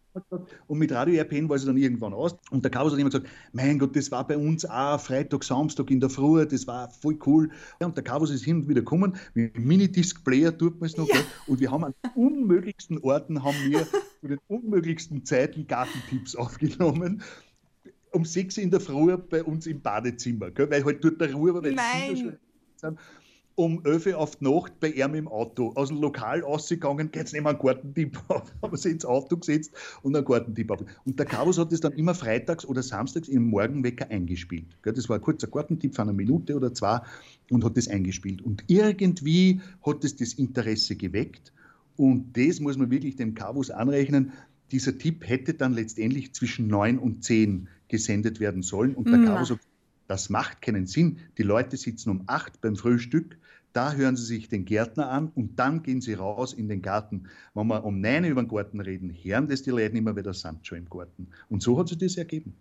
und, 0.68 0.78
mit 0.78 0.92
Radio 0.92 1.16
RPN 1.16 1.48
war 1.48 1.56
es 1.56 1.64
dann 1.64 1.76
irgendwann 1.76 2.14
aus. 2.14 2.36
Und 2.52 2.62
der 2.62 2.70
Kavus 2.70 2.92
hat 2.92 3.00
immer 3.00 3.10
gesagt, 3.10 3.26
mein 3.52 3.76
Gott, 3.76 3.96
das 3.96 4.12
war 4.12 4.24
bei 4.24 4.38
uns 4.38 4.64
auch 4.64 5.00
Freitag, 5.00 5.42
Samstag 5.42 5.90
in 5.90 5.98
der 5.98 6.10
Früh, 6.10 6.46
das 6.46 6.68
war 6.68 6.88
voll 6.90 7.18
cool. 7.26 7.50
und 7.80 7.96
der 7.96 8.04
Kavus 8.04 8.30
ist 8.30 8.44
hin 8.44 8.58
und 8.58 8.68
wieder 8.68 8.82
gekommen, 8.82 9.16
mit 9.34 9.58
Minidisc-Player 9.58 10.56
tut 10.56 10.78
man 10.78 10.86
es 10.86 10.96
noch. 10.96 11.08
Ja. 11.08 11.16
Und 11.48 11.58
wir 11.58 11.72
haben 11.72 11.82
an 11.82 11.94
unmöglichsten 12.14 12.98
Orten, 12.98 13.42
haben 13.42 13.56
wir 13.68 13.84
zu 14.20 14.28
den 14.28 14.38
unmöglichsten 14.46 15.24
Zeiten 15.24 15.66
Gartentipps 15.66 16.36
aufgenommen 16.36 17.22
um 18.12 18.24
sechs 18.24 18.56
in 18.56 18.70
der 18.70 18.80
Früh 18.80 19.14
bei 19.18 19.44
uns 19.44 19.66
im 19.66 19.82
Badezimmer, 19.82 20.50
gell? 20.50 20.70
weil 20.70 20.82
halt 20.82 21.04
dort 21.04 21.20
der 21.20 21.34
Ruhe 21.34 21.52
war, 21.52 21.62
weil 21.62 21.74
Nein. 21.74 21.84
die 22.08 22.14
Kinder 22.14 22.30
schon 22.30 22.38
sind 22.76 22.98
um 23.58 23.84
11 23.84 24.06
Uhr 24.06 24.18
auf 24.18 24.36
die 24.36 24.44
Nacht 24.44 24.78
bei 24.78 24.90
ihm 24.90 25.14
im 25.14 25.26
Auto. 25.26 25.72
Aus 25.74 25.88
dem 25.88 26.00
Lokal 26.00 26.44
ausgegangen, 26.44 27.10
geht's 27.10 27.32
nicht 27.32 27.42
mehr 27.42 27.50
einen 27.50 27.58
Gartentipp 27.58 28.16
auf. 28.28 28.52
Haben 28.62 28.76
sie 28.76 28.90
ins 28.90 29.04
Auto 29.04 29.36
gesetzt 29.36 29.72
und 30.02 30.14
einen 30.14 30.24
Gartentipp 30.24 30.70
auf. 30.70 30.84
Und 31.04 31.18
der 31.18 31.26
Carlos 31.26 31.58
hat 31.58 31.72
das 31.72 31.80
dann 31.80 31.92
immer 31.94 32.14
freitags 32.14 32.64
oder 32.64 32.84
samstags 32.84 33.26
im 33.26 33.48
Morgenwecker 33.50 34.08
eingespielt. 34.10 34.66
Das 34.82 35.08
war 35.08 35.16
ein 35.16 35.22
kurzer 35.22 35.48
Gartentipp 35.48 35.96
von 35.96 36.08
einer 36.08 36.16
Minute 36.16 36.54
oder 36.54 36.72
zwei 36.72 37.00
und 37.50 37.64
hat 37.64 37.76
das 37.76 37.88
eingespielt. 37.88 38.42
Und 38.42 38.62
irgendwie 38.68 39.60
hat 39.84 40.04
es 40.04 40.14
das, 40.14 40.30
das 40.30 40.38
Interesse 40.38 40.94
geweckt. 40.94 41.52
Und 41.96 42.36
das 42.36 42.60
muss 42.60 42.78
man 42.78 42.92
wirklich 42.92 43.16
dem 43.16 43.34
Carvus 43.34 43.72
anrechnen. 43.72 44.32
Dieser 44.70 44.96
Tipp 44.96 45.28
hätte 45.28 45.54
dann 45.54 45.72
letztendlich 45.72 46.32
zwischen 46.32 46.68
9 46.68 46.96
und 46.96 47.24
10 47.24 47.66
gesendet 47.88 48.38
werden 48.38 48.62
sollen. 48.62 48.94
Und 48.94 49.08
der 49.08 49.24
Carvus 49.24 49.50
hat 49.50 49.58
das 50.08 50.30
macht 50.30 50.62
keinen 50.62 50.86
Sinn. 50.86 51.20
Die 51.38 51.44
Leute 51.44 51.76
sitzen 51.76 52.10
um 52.10 52.24
acht 52.26 52.60
beim 52.60 52.74
Frühstück, 52.74 53.38
da 53.72 53.92
hören 53.92 54.16
sie 54.16 54.24
sich 54.24 54.48
den 54.48 54.64
Gärtner 54.64 55.10
an 55.10 55.28
und 55.28 55.58
dann 55.58 55.82
gehen 55.82 56.00
sie 56.00 56.14
raus 56.14 56.52
in 56.52 56.68
den 56.68 56.82
Garten. 56.82 57.28
Wenn 57.54 57.68
wir 57.68 57.84
um 57.84 58.00
neun 58.00 58.24
über 58.24 58.42
den 58.42 58.48
Garten 58.48 58.80
reden, 58.80 59.10
hören 59.10 59.46
das 59.46 59.62
die 59.62 59.70
Leute 59.70 59.96
immer 59.96 60.16
wieder 60.16 60.34
sind 60.34 60.66
schon 60.66 60.78
im 60.78 60.88
Garten. 60.88 61.28
Und 61.48 61.62
so 61.62 61.78
hat 61.78 61.88
sich 61.88 61.98
das 61.98 62.16
ergeben. 62.16 62.54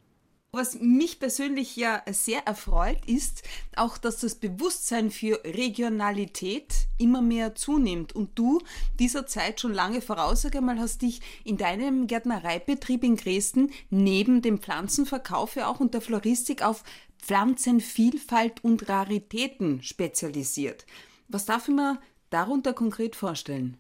Was 0.54 0.80
mich 0.80 1.20
persönlich 1.20 1.76
ja 1.76 2.02
sehr 2.10 2.48
erfreut, 2.48 3.06
ist 3.06 3.44
auch, 3.76 3.98
dass 3.98 4.22
das 4.22 4.36
Bewusstsein 4.36 5.12
für 5.12 5.42
Regionalität 5.44 6.74
immer 6.98 7.22
mehr 7.22 7.54
zunimmt 7.54 8.16
und 8.16 8.40
du 8.40 8.62
dieser 8.98 9.28
Zeit 9.28 9.60
schon 9.60 9.74
lange 9.74 10.02
voraus, 10.02 10.44
sag 10.44 10.56
einmal, 10.56 10.80
hast 10.80 11.02
dich 11.02 11.22
in 11.44 11.58
deinem 11.58 12.08
Gärtnereibetrieb 12.08 13.04
in 13.04 13.18
Dresden 13.18 13.72
neben 13.90 14.42
dem 14.42 14.60
Pflanzenverkauf 14.60 15.58
ja 15.58 15.68
auch 15.68 15.82
und 15.82 15.94
der 15.94 16.02
Floristik 16.02 16.64
auf 16.64 16.84
Pflanzenvielfalt 17.20 18.64
und 18.64 18.88
Raritäten 18.88 19.84
spezialisiert. 19.84 20.86
Was 21.28 21.46
darf 21.46 21.68
ich 21.68 21.76
mir 21.76 22.00
darunter 22.30 22.74
konkret 22.74 23.18
vorstellen? 23.18 23.78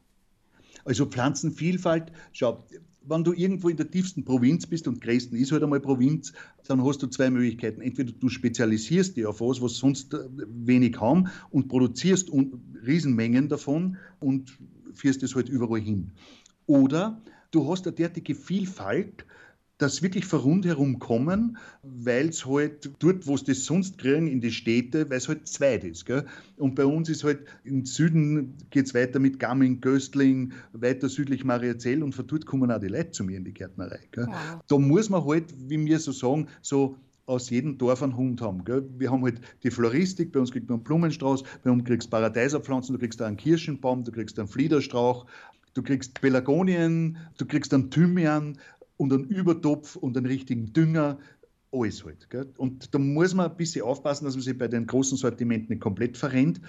Also 0.83 1.05
Pflanzenvielfalt, 1.05 2.11
schau, 2.33 2.65
wenn 3.09 3.23
du 3.23 3.33
irgendwo 3.33 3.69
in 3.69 3.77
der 3.77 3.89
tiefsten 3.89 4.25
Provinz 4.25 4.65
bist 4.65 4.87
und 4.87 5.05
Dresden 5.05 5.35
ist 5.35 5.51
halt 5.51 5.63
einmal 5.63 5.79
Provinz, 5.79 6.33
dann 6.67 6.83
hast 6.83 7.01
du 7.01 7.07
zwei 7.07 7.29
Möglichkeiten. 7.29 7.81
Entweder 7.81 8.11
du 8.11 8.29
spezialisierst 8.29 9.17
dich 9.17 9.25
auf 9.25 9.41
was, 9.41 9.61
was 9.61 9.75
sonst 9.77 10.13
äh, 10.13 10.19
wenig 10.47 10.99
haben 10.99 11.29
und 11.49 11.67
produzierst 11.67 12.31
Riesenmengen 12.85 13.49
davon 13.49 13.97
und 14.19 14.57
führst 14.93 15.23
es 15.23 15.35
halt 15.35 15.49
überall 15.49 15.79
hin. 15.79 16.11
Oder 16.65 17.21
du 17.51 17.69
hast 17.69 17.87
eine 17.87 17.95
derartige 17.95 18.35
Vielfalt, 18.35 19.25
dass 19.77 20.01
wirklich 20.01 20.25
von 20.25 20.39
rundherum 20.39 20.99
kommen, 20.99 21.57
weil 21.83 22.29
es 22.29 22.45
halt 22.45 22.89
dort, 22.99 23.27
wo 23.27 23.37
sie 23.37 23.45
das 23.45 23.65
sonst 23.65 23.97
kriegen, 23.97 24.27
in 24.27 24.41
die 24.41 24.51
Städte, 24.51 25.09
weil 25.09 25.17
es 25.17 25.27
halt 25.27 25.47
zweit 25.47 25.83
ist. 25.83 26.05
Gell? 26.05 26.25
Und 26.57 26.75
bei 26.75 26.85
uns 26.85 27.09
ist 27.09 27.23
halt 27.23 27.41
im 27.63 27.85
Süden 27.85 28.55
geht 28.71 28.87
es 28.87 28.93
weiter 28.95 29.19
mit 29.19 29.39
Gamming, 29.39 29.79
Göstling, 29.79 30.53
weiter 30.73 31.09
südlich 31.09 31.43
Mariazell 31.43 32.01
und 32.01 32.13
von 32.13 32.25
dort 32.25 32.45
kommen 32.45 32.71
auch 32.71 32.79
die 32.79 32.87
Leute 32.87 33.11
zu 33.11 33.23
mir 33.23 33.37
in 33.37 33.45
die 33.45 33.53
Gärtnerei. 33.53 33.99
Gell? 34.11 34.25
Wow. 34.27 34.61
Da 34.67 34.77
muss 34.79 35.09
man 35.09 35.23
halt, 35.25 35.53
wie 35.67 35.85
wir 35.85 35.99
so 35.99 36.11
sagen, 36.11 36.47
so 36.61 36.97
aus 37.27 37.49
jedem 37.49 37.77
Dorf 37.77 38.01
einen 38.01 38.17
Hund 38.17 38.41
haben. 38.41 38.63
Gell? 38.63 38.83
Wir 38.97 39.11
haben 39.11 39.23
halt 39.23 39.41
die 39.61 39.69
Floristik, 39.69 40.31
bei 40.31 40.39
uns 40.39 40.51
kriegt 40.51 40.69
man 40.69 40.77
einen 40.77 40.83
Blumenstrauß, 40.85 41.43
bei 41.63 41.69
uns 41.69 41.83
kriegst 41.83 42.07
du 42.07 42.11
Paradeiserpflanzen, 42.11 42.93
du 42.93 42.99
kriegst 42.99 43.21
einen 43.21 43.37
Kirschenbaum, 43.37 44.03
du 44.03 44.11
kriegst 44.11 44.39
einen 44.39 44.47
Fliederstrauch, 44.47 45.27
du 45.75 45.83
kriegst 45.83 46.19
Pelargonien, 46.19 47.17
du 47.37 47.45
kriegst 47.45 47.73
einen 47.73 47.91
Thymian, 47.91 48.57
und 48.97 49.13
einen 49.13 49.25
Übertopf 49.25 49.95
und 49.95 50.17
einen 50.17 50.25
richtigen 50.25 50.73
Dünger, 50.73 51.19
alles 51.71 52.03
halt. 52.03 52.29
Gell? 52.29 52.51
Und 52.57 52.93
da 52.93 52.99
muss 52.99 53.33
man 53.33 53.49
ein 53.51 53.57
bisschen 53.57 53.83
aufpassen, 53.83 54.25
dass 54.25 54.35
man 54.35 54.43
sich 54.43 54.57
bei 54.57 54.67
den 54.67 54.87
großen 54.87 55.17
Sortimenten 55.17 55.69
nicht 55.69 55.81
komplett 55.81 56.17
verrennt. 56.17 56.61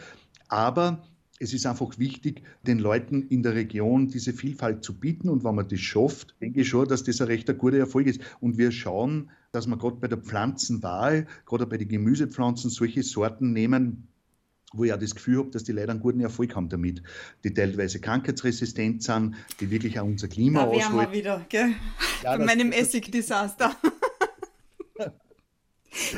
Aber 0.49 1.02
es 1.40 1.52
ist 1.52 1.66
einfach 1.66 1.99
wichtig, 1.99 2.42
den 2.66 2.78
Leuten 2.78 3.23
in 3.23 3.42
der 3.42 3.54
Region 3.54 4.08
diese 4.08 4.32
Vielfalt 4.32 4.85
zu 4.85 4.99
bieten. 4.99 5.28
Und 5.28 5.44
wenn 5.44 5.54
man 5.54 5.68
das 5.68 5.80
schafft, 5.80 6.35
denke 6.40 6.62
ich 6.62 6.68
schon, 6.68 6.88
dass 6.88 7.04
das 7.04 7.20
ein 7.20 7.28
recht 7.28 7.56
guter 7.58 7.78
Erfolg 7.78 8.06
ist. 8.06 8.20
Und 8.40 8.58
wir 8.58 8.73
schauen, 8.73 9.30
dass 9.52 9.66
wir 9.66 9.78
gerade 9.78 9.97
bei 9.97 10.08
der 10.08 10.18
Pflanzenwahl, 10.18 11.26
gerade 11.47 11.66
bei 11.66 11.78
den 11.78 11.88
Gemüsepflanzen, 11.88 12.70
solche 12.70 13.02
Sorten 13.02 13.52
nehmen, 13.52 14.08
wo 14.72 14.84
ich 14.84 14.92
auch 14.92 14.98
das 14.98 15.14
Gefühl 15.14 15.38
habe, 15.38 15.50
dass 15.50 15.64
die 15.64 15.72
Leute 15.72 15.90
einen 15.90 16.00
guten 16.00 16.20
Erfolg 16.20 16.54
haben 16.54 16.68
damit, 16.68 17.02
die 17.44 17.54
teilweise 17.54 18.00
krankheitsresistent 18.00 19.02
sind, 19.02 19.37
die 19.60 19.70
wirklich 19.70 19.98
auch 19.98 20.04
unser 20.04 20.28
Klima 20.28 20.60
da 20.64 20.66
aushalten. 20.66 20.96
wir 20.96 21.12
wieder, 21.12 21.46
gell? 21.48 21.75
Ja, 22.22 22.37
Bei 22.37 22.44
meinem 22.44 22.72
Essigdesaster. 22.72 23.75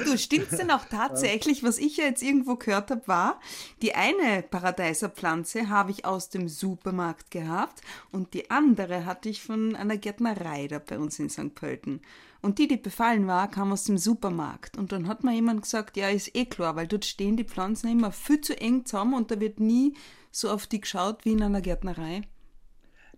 Du, 0.04 0.18
stimmt's 0.18 0.56
denn 0.56 0.70
auch 0.70 0.84
tatsächlich, 0.90 1.62
was 1.62 1.78
ich 1.78 1.96
ja 1.96 2.04
jetzt 2.04 2.22
irgendwo 2.22 2.56
gehört 2.56 2.90
habe, 2.90 3.06
war, 3.06 3.40
die 3.82 3.94
eine 3.94 4.42
Paradeiserpflanze 4.42 5.68
habe 5.68 5.92
ich 5.92 6.04
aus 6.04 6.28
dem 6.28 6.48
Supermarkt 6.48 7.30
gehabt 7.30 7.80
und 8.10 8.34
die 8.34 8.50
andere 8.50 9.04
hatte 9.04 9.28
ich 9.28 9.42
von 9.42 9.76
einer 9.76 9.96
Gärtnerei 9.96 10.66
da 10.66 10.78
bei 10.78 10.98
uns 10.98 11.18
in 11.18 11.30
St. 11.30 11.54
Pölten. 11.54 12.00
Und 12.42 12.58
die, 12.58 12.68
die 12.68 12.78
befallen 12.78 13.26
war, 13.26 13.50
kam 13.50 13.72
aus 13.72 13.84
dem 13.84 13.98
Supermarkt. 13.98 14.78
Und 14.78 14.92
dann 14.92 15.08
hat 15.08 15.24
mir 15.24 15.34
jemand 15.34 15.62
gesagt, 15.62 15.96
ja, 15.96 16.08
ist 16.08 16.34
eh 16.34 16.46
klar, 16.46 16.74
weil 16.74 16.86
dort 16.86 17.04
stehen 17.04 17.36
die 17.36 17.44
Pflanzen 17.44 17.90
immer 17.90 18.12
viel 18.12 18.40
zu 18.40 18.58
eng 18.58 18.86
zusammen 18.86 19.14
und 19.14 19.30
da 19.30 19.40
wird 19.40 19.60
nie 19.60 19.94
so 20.30 20.48
auf 20.50 20.66
die 20.66 20.80
geschaut 20.80 21.24
wie 21.24 21.32
in 21.32 21.42
einer 21.42 21.60
Gärtnerei. 21.60 22.22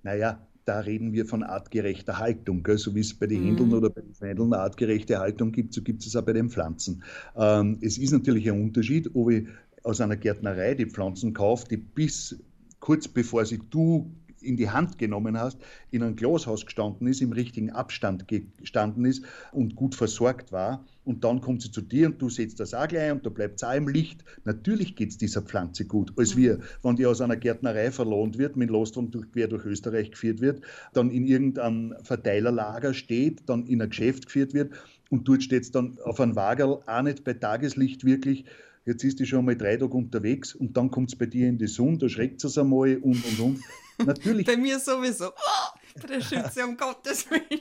Naja, 0.02 0.44
da 0.64 0.80
reden 0.80 1.12
wir 1.12 1.26
von 1.26 1.42
artgerechter 1.42 2.18
Haltung. 2.18 2.62
Gell? 2.62 2.78
So 2.78 2.94
wie 2.94 3.00
es 3.00 3.14
bei 3.14 3.26
den 3.26 3.42
mhm. 3.42 3.46
Händeln 3.46 3.74
oder 3.74 3.90
bei 3.90 4.00
den 4.00 4.14
Feindeln 4.14 4.52
eine 4.52 4.62
artgerechte 4.62 5.18
Haltung 5.18 5.52
gibt, 5.52 5.74
so 5.74 5.82
gibt 5.82 6.04
es 6.04 6.14
auch 6.16 6.22
bei 6.22 6.32
den 6.32 6.50
Pflanzen. 6.50 7.02
Ähm, 7.36 7.78
es 7.80 7.98
ist 7.98 8.12
natürlich 8.12 8.50
ein 8.50 8.62
Unterschied, 8.62 9.10
ob 9.14 9.30
ich 9.30 9.46
aus 9.82 10.00
einer 10.00 10.16
Gärtnerei 10.16 10.74
die 10.74 10.86
Pflanzen 10.86 11.32
kaufe, 11.32 11.66
die 11.68 11.76
bis 11.76 12.36
kurz 12.78 13.08
bevor 13.08 13.44
sie 13.44 13.60
du 13.70 14.10
in 14.42 14.56
die 14.56 14.70
Hand 14.70 14.98
genommen 14.98 15.38
hast, 15.38 15.58
in 15.90 16.02
ein 16.02 16.16
Glashaus 16.16 16.64
gestanden 16.64 17.06
ist, 17.06 17.20
im 17.20 17.32
richtigen 17.32 17.70
Abstand 17.70 18.26
gestanden 18.28 19.04
ist 19.04 19.24
und 19.52 19.76
gut 19.76 19.94
versorgt 19.94 20.52
war. 20.52 20.84
Und 21.04 21.24
dann 21.24 21.40
kommt 21.40 21.62
sie 21.62 21.70
zu 21.70 21.80
dir 21.80 22.06
und 22.06 22.22
du 22.22 22.28
setzt 22.28 22.60
das 22.60 22.74
auch 22.74 22.86
gleich 22.86 23.10
und 23.10 23.26
da 23.26 23.30
bleibt 23.30 23.56
es 23.56 23.64
auch 23.64 23.74
im 23.74 23.88
Licht. 23.88 24.24
Natürlich 24.44 24.94
geht 24.94 25.10
es 25.10 25.18
dieser 25.18 25.42
Pflanze 25.42 25.84
gut, 25.84 26.12
als 26.16 26.36
wir, 26.36 26.60
wenn 26.82 26.96
die 26.96 27.06
aus 27.06 27.20
einer 27.20 27.36
Gärtnerei 27.36 27.90
verlohnt 27.90 28.38
wird, 28.38 28.56
mit 28.56 28.70
Lostrom 28.70 29.10
durch, 29.10 29.30
quer 29.32 29.48
durch 29.48 29.64
Österreich 29.64 30.12
geführt 30.12 30.40
wird, 30.40 30.62
dann 30.92 31.10
in 31.10 31.26
irgendeinem 31.26 31.94
Verteilerlager 32.02 32.94
steht, 32.94 33.48
dann 33.48 33.66
in 33.66 33.82
ein 33.82 33.90
Geschäft 33.90 34.26
geführt 34.26 34.54
wird 34.54 34.72
und 35.12 35.28
dort 35.28 35.42
steht 35.42 35.64
es 35.64 35.70
dann 35.70 35.98
auf 36.04 36.20
einem 36.20 36.36
Wagel, 36.36 36.78
auch 36.86 37.02
nicht 37.02 37.22
bei 37.22 37.34
Tageslicht 37.34 38.04
wirklich, 38.04 38.46
jetzt 38.86 39.04
ist 39.04 39.20
die 39.20 39.26
schon 39.26 39.44
mal 39.44 39.56
drei 39.56 39.76
Tage 39.76 39.92
unterwegs 39.92 40.54
und 40.54 40.76
dann 40.76 40.90
kommt 40.90 41.10
es 41.10 41.16
bei 41.16 41.26
dir 41.26 41.48
in 41.48 41.58
die 41.58 41.66
Sonne, 41.66 41.98
da 41.98 42.08
schreckt 42.08 42.42
es 42.44 42.56
einmal 42.56 42.96
und 42.96 43.22
und 43.24 43.40
und. 43.40 43.60
Natürlich. 44.06 44.46
bei 44.46 44.56
mir 44.56 44.78
sowieso. 44.78 45.28
Oh, 45.28 46.00
bei 46.00 46.06
der 46.06 46.20
Schütze, 46.20 46.64
um 46.64 46.76
Gottes 46.76 47.30
Willen. 47.30 47.60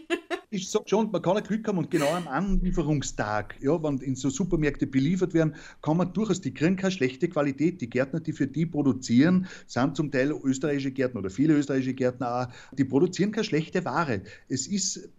Ich 0.49 0.69
sage 0.69 0.85
schon, 0.87 1.11
man 1.11 1.21
kann 1.21 1.37
ein 1.37 1.43
Glück 1.43 1.67
haben 1.67 1.77
und 1.77 1.89
genau 1.89 2.13
am 2.13 2.27
Anlieferungstag, 2.27 3.55
ja, 3.61 3.81
wenn 3.81 3.97
in 3.99 4.15
so 4.15 4.29
Supermärkte 4.29 4.87
beliefert 4.87 5.33
werden, 5.33 5.55
kann 5.81 5.97
man 5.97 6.13
durchaus, 6.13 6.41
die 6.41 6.53
kriegen 6.53 6.75
keine 6.75 6.91
schlechte 6.91 7.29
Qualität. 7.29 7.81
Die 7.81 7.89
Gärtner, 7.89 8.19
die 8.19 8.33
für 8.33 8.47
die 8.47 8.65
produzieren, 8.65 9.47
sind 9.67 9.95
zum 9.95 10.11
Teil 10.11 10.31
österreichische 10.31 10.91
Gärtner 10.91 11.19
oder 11.21 11.29
viele 11.29 11.53
österreichische 11.53 11.93
Gärtner 11.93 12.35
auch, 12.35 12.75
die 12.75 12.85
produzieren 12.85 13.31
keine 13.31 13.45
schlechte 13.45 13.85
Ware. 13.85 14.21
Es 14.49 14.67
ist 14.67 15.09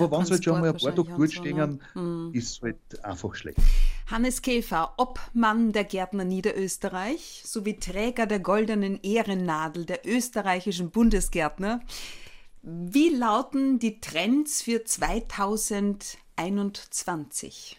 aber 0.00 0.18
wenn 0.18 0.26
sie 0.26 0.32
halt 0.32 0.44
schon 0.44 0.60
mal 0.60 0.68
ein 0.68 0.76
paar 0.76 0.94
Tage 0.94 1.12
gut 1.12 1.32
stehen, 1.32 1.56
ne? 1.56 1.78
hm. 1.94 2.30
ist 2.32 2.50
es 2.50 2.60
halt 2.62 3.04
einfach 3.04 3.34
schlecht. 3.34 3.58
Hannes 4.06 4.42
Käfer, 4.42 4.94
Obmann 4.98 5.72
der 5.72 5.84
Gärtner 5.84 6.24
Niederösterreich 6.24 7.42
sowie 7.44 7.78
Träger 7.78 8.26
der 8.26 8.40
goldenen 8.40 8.98
Ehrennadel 9.02 9.84
der 9.84 10.06
österreichischen 10.06 10.90
Bundesgärtner. 10.90 11.80
Wie 12.62 13.10
lauten 13.10 13.78
die 13.78 14.00
Trends 14.00 14.62
für 14.62 14.84
2021? 14.84 17.76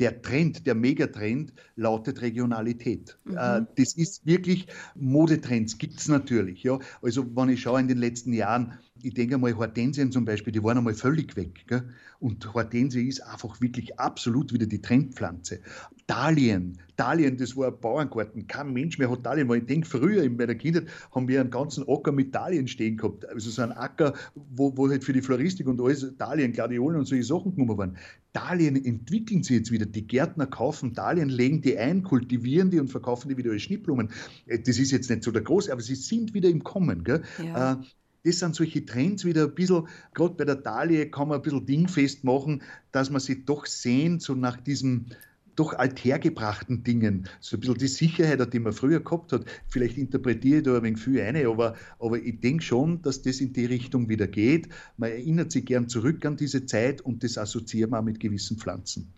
der 0.00 0.22
Trend, 0.22 0.66
der 0.66 0.74
Megatrend 0.74 1.52
lautet 1.76 2.22
Regionalität. 2.22 3.18
Mhm. 3.24 3.36
Äh, 3.36 3.62
das 3.76 3.94
ist 3.94 4.26
wirklich, 4.26 4.66
Modetrends 4.94 5.78
gibt 5.78 6.00
es 6.00 6.08
natürlich. 6.08 6.62
Ja. 6.62 6.78
Also 7.02 7.24
wenn 7.36 7.50
ich 7.50 7.60
schaue 7.60 7.80
in 7.80 7.88
den 7.88 7.98
letzten 7.98 8.32
Jahren, 8.32 8.78
ich 9.02 9.14
denke 9.14 9.38
mal, 9.38 9.56
Hortensien 9.56 10.12
zum 10.12 10.24
Beispiel, 10.24 10.52
die 10.52 10.62
waren 10.62 10.78
einmal 10.78 10.94
völlig 10.94 11.36
weg. 11.36 11.66
Gell? 11.66 11.88
Und 12.20 12.52
Hortensie 12.52 13.08
ist 13.08 13.20
einfach 13.20 13.60
wirklich 13.60 13.98
absolut 13.98 14.52
wieder 14.52 14.66
die 14.66 14.82
Trendpflanze. 14.82 15.60
Dahlien, 16.06 16.78
Dahlien, 16.96 17.38
das 17.38 17.56
war 17.56 17.68
ein 17.68 17.80
Bauerngarten. 17.80 18.46
Kein 18.46 18.74
Mensch 18.74 18.98
mehr 18.98 19.10
hat 19.10 19.24
Dahlien. 19.24 19.48
Weil 19.48 19.60
ich 19.60 19.66
denke, 19.66 19.88
früher 19.88 20.22
in 20.22 20.36
meiner 20.36 20.54
Kindheit 20.54 20.86
haben 21.14 21.28
wir 21.28 21.40
einen 21.40 21.50
ganzen 21.50 21.88
Acker 21.88 22.12
mit 22.12 22.34
Dahlien 22.34 22.68
stehen 22.68 22.98
gehabt. 22.98 23.26
Also 23.26 23.48
so 23.50 23.62
ein 23.62 23.72
Acker, 23.72 24.12
wo, 24.34 24.76
wo 24.76 24.90
halt 24.90 25.02
für 25.02 25.14
die 25.14 25.22
Floristik 25.22 25.66
und 25.66 25.80
alles 25.80 26.14
Dahlien, 26.18 26.52
Gladiolen 26.52 26.98
und 26.98 27.06
solche 27.06 27.24
Sachen 27.24 27.54
genommen 27.54 27.78
waren. 27.78 27.96
Dahlien 28.34 28.76
entwickeln 28.84 29.42
sie 29.42 29.54
jetzt 29.54 29.70
wieder. 29.70 29.86
Die 29.86 30.06
Gärtner 30.06 30.46
kaufen 30.46 30.92
Dahlien, 30.92 31.30
legen 31.30 31.62
die 31.62 31.78
ein, 31.78 32.02
kultivieren 32.02 32.70
die 32.70 32.80
und 32.80 32.88
verkaufen 32.88 33.30
die 33.30 33.38
wieder 33.38 33.50
als 33.50 33.62
Schnittblumen. 33.62 34.10
Äh, 34.46 34.58
das 34.58 34.78
ist 34.78 34.90
jetzt 34.90 35.08
nicht 35.08 35.22
so 35.22 35.30
der 35.30 35.42
große, 35.42 35.72
aber 35.72 35.80
sie 35.80 35.94
sind 35.94 36.34
wieder 36.34 36.50
im 36.50 36.62
Kommen. 36.62 37.02
Gell? 37.02 37.22
Ja. 37.42 37.80
Das 38.24 38.38
sind 38.38 38.54
solche 38.54 38.84
Trends 38.84 39.24
wieder 39.24 39.44
ein 39.44 39.54
bisschen, 39.54 39.88
gerade 40.14 40.34
bei 40.34 40.44
der 40.44 40.56
Dahlie 40.56 41.10
kann 41.10 41.28
man 41.28 41.38
ein 41.38 41.42
bisschen 41.42 41.64
dingfest 41.64 42.24
machen, 42.24 42.62
dass 42.92 43.10
man 43.10 43.20
sich 43.20 43.44
doch 43.46 43.66
sehen, 43.66 44.20
so 44.20 44.34
nach 44.34 44.58
diesem 44.58 45.06
doch 45.56 45.74
althergebrachten 45.74 46.84
Dingen, 46.84 47.28
so 47.40 47.56
ein 47.56 47.60
bisschen 47.60 47.76
die 47.76 47.88
Sicherheit, 47.88 48.52
die 48.52 48.58
man 48.58 48.72
früher 48.72 49.00
gehabt 49.00 49.32
hat. 49.32 49.44
Vielleicht 49.68 49.98
interpretiere 49.98 50.58
ich 50.58 50.64
da 50.64 50.76
ein 50.76 50.82
wenig 50.82 51.00
viel 51.00 51.20
eine, 51.20 51.46
aber, 51.46 51.76
aber 51.98 52.18
ich 52.18 52.40
denke 52.40 52.62
schon, 52.62 53.02
dass 53.02 53.22
das 53.22 53.40
in 53.40 53.52
die 53.52 53.66
Richtung 53.66 54.08
wieder 54.08 54.26
geht. 54.26 54.68
Man 54.96 55.10
erinnert 55.10 55.52
sich 55.52 55.66
gern 55.66 55.88
zurück 55.88 56.24
an 56.24 56.36
diese 56.36 56.64
Zeit 56.66 57.02
und 57.02 57.22
das 57.22 57.36
assoziiert 57.36 57.90
man 57.90 58.00
auch 58.00 58.04
mit 58.04 58.20
gewissen 58.20 58.56
Pflanzen. 58.58 59.12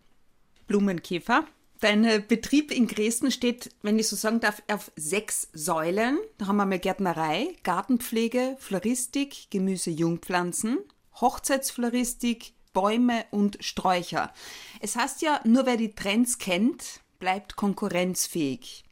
Blumenkäfer, 0.67 1.45
Dein 1.83 2.05
äh, 2.05 2.23
Betrieb 2.27 2.71
in 2.71 2.87
Dresden 2.87 3.33
steht, 3.33 3.75
wenn 3.83 3.99
ich 3.99 4.07
so 4.07 4.15
sagen 4.15 4.39
darf, 4.39 4.63
auf 4.69 4.93
sechs 4.95 5.49
Säulen. 5.53 6.17
Da 6.39 6.47
haben 6.47 6.57
wir 6.57 6.65
mal 6.65 6.79
Gärtnerei, 6.79 7.57
Gartenpflege, 7.65 8.57
Floristik, 8.61 9.51
Gemüse, 9.51 9.91
Jungpflanzen, 9.91 10.79
Hochzeitsfloristik, 11.21 12.53
Bäume 12.73 13.25
und 13.33 13.59
Sträucher. 13.65 14.33
Es 14.81 14.95
heißt 14.95 15.23
ja, 15.23 15.41
nur 15.43 15.67
wer 15.67 15.77
die 15.77 15.93
Trends 15.97 16.39
kennt, 16.39 17.01
bleibt 17.19 17.57
konkurrenzfähig. 17.57 18.85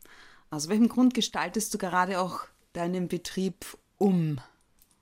Aus 0.50 0.68
welchem 0.68 0.88
Grund 0.88 1.14
gestaltest 1.14 1.73
du 1.73 1.78
gerade 1.78 2.18
auch 2.18 2.40
deinen 2.73 3.06
Betrieb 3.06 3.66
um? 3.99 4.40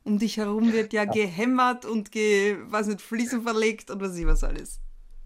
Um 0.05 0.19
dich 0.19 0.37
herum 0.37 0.75
wird 0.75 0.93
ja, 0.93 1.05
ja. 1.05 1.11
gehämmert 1.11 1.87
und 1.87 2.13
ge, 2.13 2.59
was 2.67 2.87
nicht, 2.87 3.01
Fliesen 3.01 3.45
verlegt 3.45 3.91
und 3.91 4.03
was 4.03 4.15
ich 4.15 4.27
was 4.27 4.45
alles. 4.45 4.79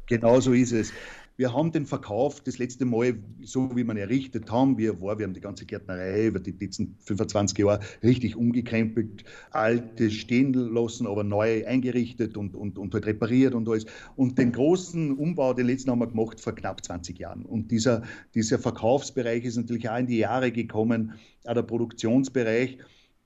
Genau 0.07 0.41
so 0.41 0.53
ist 0.53 0.73
es. 0.73 0.93
Wir 1.37 1.53
haben 1.55 1.73
den 1.73 1.87
Verkauf 1.87 2.41
das 2.41 2.59
letzte 2.59 2.85
Mal, 2.85 3.15
so 3.43 3.75
wie 3.75 3.85
man 3.85 3.97
errichtet 3.97 4.51
haben, 4.51 4.77
wie 4.77 4.87
er 4.87 5.01
war, 5.01 5.19
wir 5.19 5.25
haben 5.25 5.35
die 5.35 5.41
ganze 5.41 5.65
Gärtnerei 5.65 6.27
über 6.27 6.41
die 6.41 6.53
letzten 6.53 6.97
25 7.01 7.59
Jahre 7.59 7.81
richtig 8.03 8.37
umgekrempelt, 8.37 9.25
alte 9.51 10.11
stehen 10.11 10.53
lassen, 10.53 11.07
aber 11.07 11.25
neu 11.25 11.67
eingerichtet 11.67 12.37
und, 12.37 12.55
und, 12.55 12.79
und 12.79 12.93
halt 12.93 13.07
repariert 13.07 13.55
und 13.55 13.69
alles. 13.69 13.87
Und 14.15 14.39
den 14.39 14.53
großen 14.53 15.13
Umbau, 15.17 15.55
den 15.55 15.67
letzten 15.67 15.91
haben 15.91 16.01
wir 16.01 16.07
gemacht 16.07 16.41
vor 16.41 16.55
knapp 16.55 16.85
20 16.85 17.19
Jahren. 17.19 17.45
Und 17.45 17.71
dieser, 17.71 18.03
dieser 18.35 18.59
Verkaufsbereich 18.59 19.45
ist 19.45 19.57
natürlich 19.57 19.89
auch 19.89 19.99
in 19.99 20.07
die 20.07 20.19
Jahre 20.19 20.53
gekommen, 20.53 21.15
auch 21.45 21.55
der 21.55 21.63
Produktionsbereich. 21.63 22.79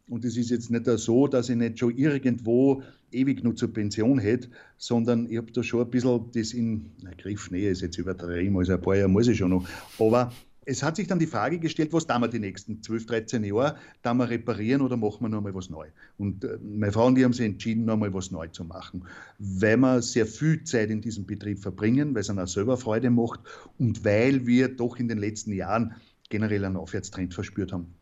Und 0.08 0.24
es 0.24 0.36
ist 0.36 0.50
jetzt 0.50 0.70
nicht 0.70 0.86
so, 0.86 1.26
dass 1.26 1.48
ich 1.48 1.56
nicht 1.56 1.78
schon 1.78 1.96
irgendwo 1.96 2.82
ewig 3.10 3.42
nur 3.42 3.56
zur 3.56 3.72
Pension 3.72 4.18
hätte, 4.18 4.48
sondern 4.78 5.28
ich 5.28 5.36
habe 5.36 5.50
da 5.50 5.62
schon 5.62 5.82
ein 5.82 5.90
bisschen 5.90 6.30
das 6.32 6.52
in, 6.52 6.92
na, 7.02 7.10
Griffnähe 7.16 7.70
ist 7.70 7.80
jetzt 7.80 7.98
übertrieben, 7.98 8.56
also 8.56 8.74
ein 8.74 8.80
paar 8.80 8.96
Jahre 8.96 9.08
muss 9.08 9.26
ich 9.26 9.38
schon 9.38 9.50
noch, 9.50 9.66
aber 9.98 10.32
es 10.68 10.82
hat 10.82 10.96
sich 10.96 11.06
dann 11.06 11.20
die 11.20 11.28
Frage 11.28 11.58
gestellt, 11.60 11.92
was 11.92 12.06
tun 12.06 12.20
wir 12.20 12.28
die 12.28 12.40
nächsten 12.40 12.82
12, 12.82 13.06
13 13.06 13.44
Jahre? 13.44 13.76
Tun 14.02 14.16
wir 14.16 14.28
reparieren 14.28 14.82
oder 14.82 14.96
machen 14.96 15.20
wir 15.20 15.28
noch 15.28 15.40
mal 15.40 15.54
was 15.54 15.70
neu? 15.70 15.86
Und 16.18 16.42
äh, 16.42 16.58
meine 16.60 16.90
Frau 16.90 17.06
und 17.06 17.14
die 17.14 17.24
haben 17.24 17.32
sich 17.32 17.46
entschieden, 17.46 17.84
noch 17.84 17.96
mal 17.96 18.12
was 18.12 18.32
neu 18.32 18.48
zu 18.48 18.64
machen, 18.64 19.04
weil 19.38 19.76
wir 19.76 20.02
sehr 20.02 20.26
viel 20.26 20.64
Zeit 20.64 20.90
in 20.90 21.00
diesem 21.00 21.24
Betrieb 21.24 21.60
verbringen, 21.60 22.14
weil 22.14 22.22
es 22.22 22.30
auch 22.30 22.48
selber 22.48 22.76
Freude 22.76 23.10
macht 23.10 23.40
und 23.78 24.04
weil 24.04 24.44
wir 24.46 24.68
doch 24.68 24.96
in 24.96 25.06
den 25.06 25.18
letzten 25.18 25.52
Jahren 25.52 25.94
generell 26.30 26.64
einen 26.64 26.76
Aufwärtstrend 26.76 27.32
verspürt 27.32 27.72
haben. 27.72 27.94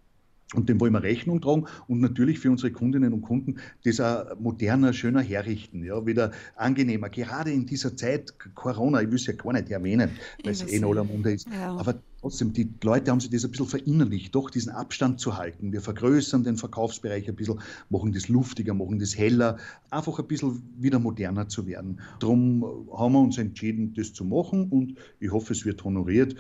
Und 0.53 0.69
dem 0.69 0.81
wollen 0.81 0.93
wir 0.93 1.03
Rechnung 1.03 1.41
tragen 1.41 1.65
und 1.89 2.01
natürlich 2.01 2.39
für 2.39 2.51
unsere 2.51 2.71
Kundinnen 2.71 3.13
und 3.13 3.23
Kunden 3.23 3.57
das 3.85 3.99
auch 4.01 4.39
moderner, 4.39 4.93
schöner 4.93 5.23
herrichten, 5.23 5.83
ja, 5.83 6.07
wieder 6.07 6.33
angenehmer. 6.57 7.09
Gerade 7.09 7.51
in 7.51 7.67
dieser 7.67 7.97
Zeit 7.97 8.35
Corona, 8.55 9.01
ich 9.03 9.09
will 9.09 9.17
es 9.17 9.27
ja 9.27 9.33
gar 9.33 9.53
nicht 9.53 9.71
erwähnen, 9.71 10.11
weil 10.45 10.53
es 10.53 10.63
eh 10.63 10.77
in 10.77 10.85
aller 10.85 11.03
Munde 11.05 11.33
ist. 11.33 11.49
Ja. 11.51 11.75
Aber 11.77 12.01
trotzdem, 12.21 12.53
die 12.53 12.69
Leute 12.83 13.11
haben 13.11 13.21
sich 13.21 13.31
das 13.31 13.45
ein 13.45 13.51
bisschen 13.51 13.67
verinnerlicht, 13.67 14.35
doch 14.35 14.49
diesen 14.51 14.71
Abstand 14.71 15.19
zu 15.19 15.37
halten. 15.37 15.73
Wir 15.73 15.81
vergrößern 15.81 16.45
den 16.45 16.57
Verkaufsbereich 16.57 17.29
ein 17.29 17.35
bisschen, 17.35 17.61
machen 17.89 18.13
das 18.13 18.29
luftiger, 18.29 18.75
machen 18.75 18.99
das 18.99 19.17
heller, 19.19 19.59
einfach 19.91 20.19
ein 20.19 20.27
bisschen 20.27 20.63
wieder 20.79 20.99
moderner 20.99 21.49
zu 21.49 21.67
werden. 21.67 22.01
Darum 22.21 22.87
haben 22.97 23.13
wir 23.13 23.21
uns 23.21 23.39
entschieden, 23.39 23.95
das 23.95 24.13
zu 24.13 24.25
machen 24.25 24.69
und 24.69 24.95
ich 25.21 25.33
hoffe, 25.33 25.53
es 25.53 25.65
wird 25.65 25.83
honoriert 25.83 26.37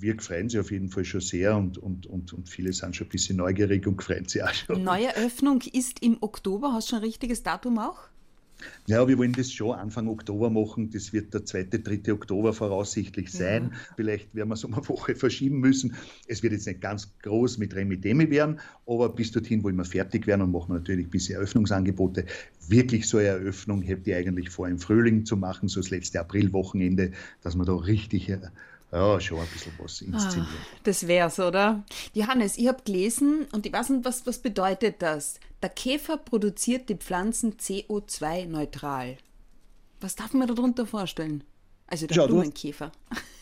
wir 0.00 0.18
freuen 0.20 0.48
sich 0.48 0.60
auf 0.60 0.70
jeden 0.70 0.88
Fall 0.88 1.04
schon 1.04 1.20
sehr 1.20 1.56
und, 1.56 1.78
und, 1.78 2.06
und, 2.06 2.32
und 2.32 2.48
viele 2.48 2.72
sind 2.72 2.96
schon 2.96 3.06
ein 3.06 3.10
bisschen 3.10 3.36
neugierig 3.36 3.86
und 3.86 4.02
freuen 4.02 4.26
sich 4.26 4.42
auch 4.42 4.52
schon. 4.52 4.82
Neue 4.82 5.14
Öffnung 5.16 5.62
ist 5.72 6.02
im 6.02 6.18
Oktober. 6.20 6.72
Hast 6.72 6.88
du 6.88 6.90
schon 6.90 7.00
ein 7.00 7.04
richtiges 7.04 7.42
Datum 7.42 7.78
auch? 7.78 8.10
Ja, 8.86 9.06
wir 9.06 9.18
wollen 9.18 9.32
das 9.32 9.52
schon 9.52 9.76
Anfang 9.76 10.08
Oktober 10.08 10.50
machen. 10.50 10.90
Das 10.90 11.12
wird 11.12 11.32
der 11.32 11.44
zweite, 11.44 11.78
dritte 11.80 12.12
Oktober 12.12 12.52
voraussichtlich 12.52 13.30
sein. 13.30 13.70
Ja. 13.72 13.78
Vielleicht 13.96 14.34
werden 14.34 14.48
wir 14.48 14.54
es 14.54 14.64
um 14.64 14.74
eine 14.74 14.88
Woche 14.88 15.14
verschieben 15.14 15.60
müssen. 15.60 15.94
Es 16.26 16.42
wird 16.42 16.52
jetzt 16.52 16.66
nicht 16.66 16.80
ganz 16.80 17.12
groß 17.22 17.58
mit 17.58 17.74
Remi-Demi 17.74 18.30
werden, 18.30 18.60
aber 18.86 19.08
bis 19.10 19.32
dorthin 19.32 19.62
wollen 19.62 19.76
wir 19.76 19.84
fertig 19.84 20.26
werden 20.26 20.42
und 20.42 20.52
machen 20.52 20.74
natürlich 20.74 21.06
ein 21.06 21.10
bisschen 21.10 21.36
Eröffnungsangebote. 21.36 22.26
Wirklich 22.68 23.08
so 23.08 23.18
eine 23.18 23.28
Eröffnung 23.28 23.82
hätte 23.82 24.10
ich 24.10 24.16
eigentlich 24.16 24.50
vor, 24.50 24.68
im 24.68 24.78
Frühling 24.78 25.24
zu 25.24 25.36
machen, 25.36 25.68
so 25.68 25.80
das 25.80 25.90
letzte 25.90 26.20
Aprilwochenende, 26.20 27.12
dass 27.42 27.56
wir 27.56 27.64
da 27.64 27.74
richtig 27.74 28.28
äh, 28.28 28.40
ja, 28.92 29.20
schon 29.20 29.38
ein 29.38 29.46
bisschen 29.52 29.72
was 29.78 30.00
inszenieren. 30.00 30.48
Ah, 30.50 30.78
das 30.82 31.06
wär's, 31.06 31.38
oder? 31.38 31.84
Johannes, 32.12 32.58
ich 32.58 32.66
habe 32.66 32.82
gelesen 32.82 33.46
und 33.52 33.64
ich 33.66 33.72
weiß 33.72 33.90
nicht, 33.90 34.04
was, 34.04 34.26
was 34.26 34.38
bedeutet 34.38 34.96
das? 35.00 35.38
Der 35.62 35.70
Käfer 35.70 36.16
produziert 36.16 36.88
die 36.88 36.96
Pflanzen 36.96 37.54
CO2-neutral. 37.56 39.16
Was 40.00 40.16
darf 40.16 40.32
man 40.32 40.48
darunter 40.48 40.86
vorstellen? 40.86 41.44
Also 41.86 42.06
der 42.06 42.14
Schau, 42.14 42.26
Blumenkäfer. 42.26 42.90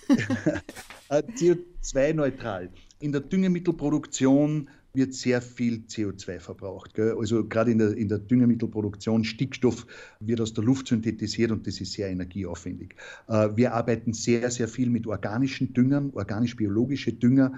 CO2-neutral. 1.11 2.71
In 3.00 3.12
der 3.12 3.21
Düngemittelproduktion 3.21 4.69
wird 4.99 5.14
sehr 5.14 5.40
viel 5.40 5.85
CO2 5.88 6.40
verbraucht. 6.40 6.93
Gell? 6.93 7.17
Also 7.19 7.47
gerade 7.47 7.71
in 7.71 7.78
der, 7.78 7.97
in 7.97 8.09
der 8.09 8.19
Düngemittelproduktion, 8.19 9.25
Stickstoff 9.25 9.87
wird 10.21 10.40
aus 10.40 10.52
der 10.52 10.64
Luft 10.64 10.88
synthetisiert 10.88 11.52
und 11.52 11.67
das 11.67 11.81
ist 11.81 11.93
sehr 11.93 12.09
energieaufwendig. 12.09 12.97
Äh, 13.28 13.50
wir 13.55 13.73
arbeiten 13.75 14.12
sehr, 14.12 14.50
sehr 14.50 14.69
viel 14.69 14.90
mit 14.90 15.07
organischen 15.07 15.73
Düngern, 15.73 16.11
organisch-biologische 16.11 17.12
Dünger. 17.12 17.52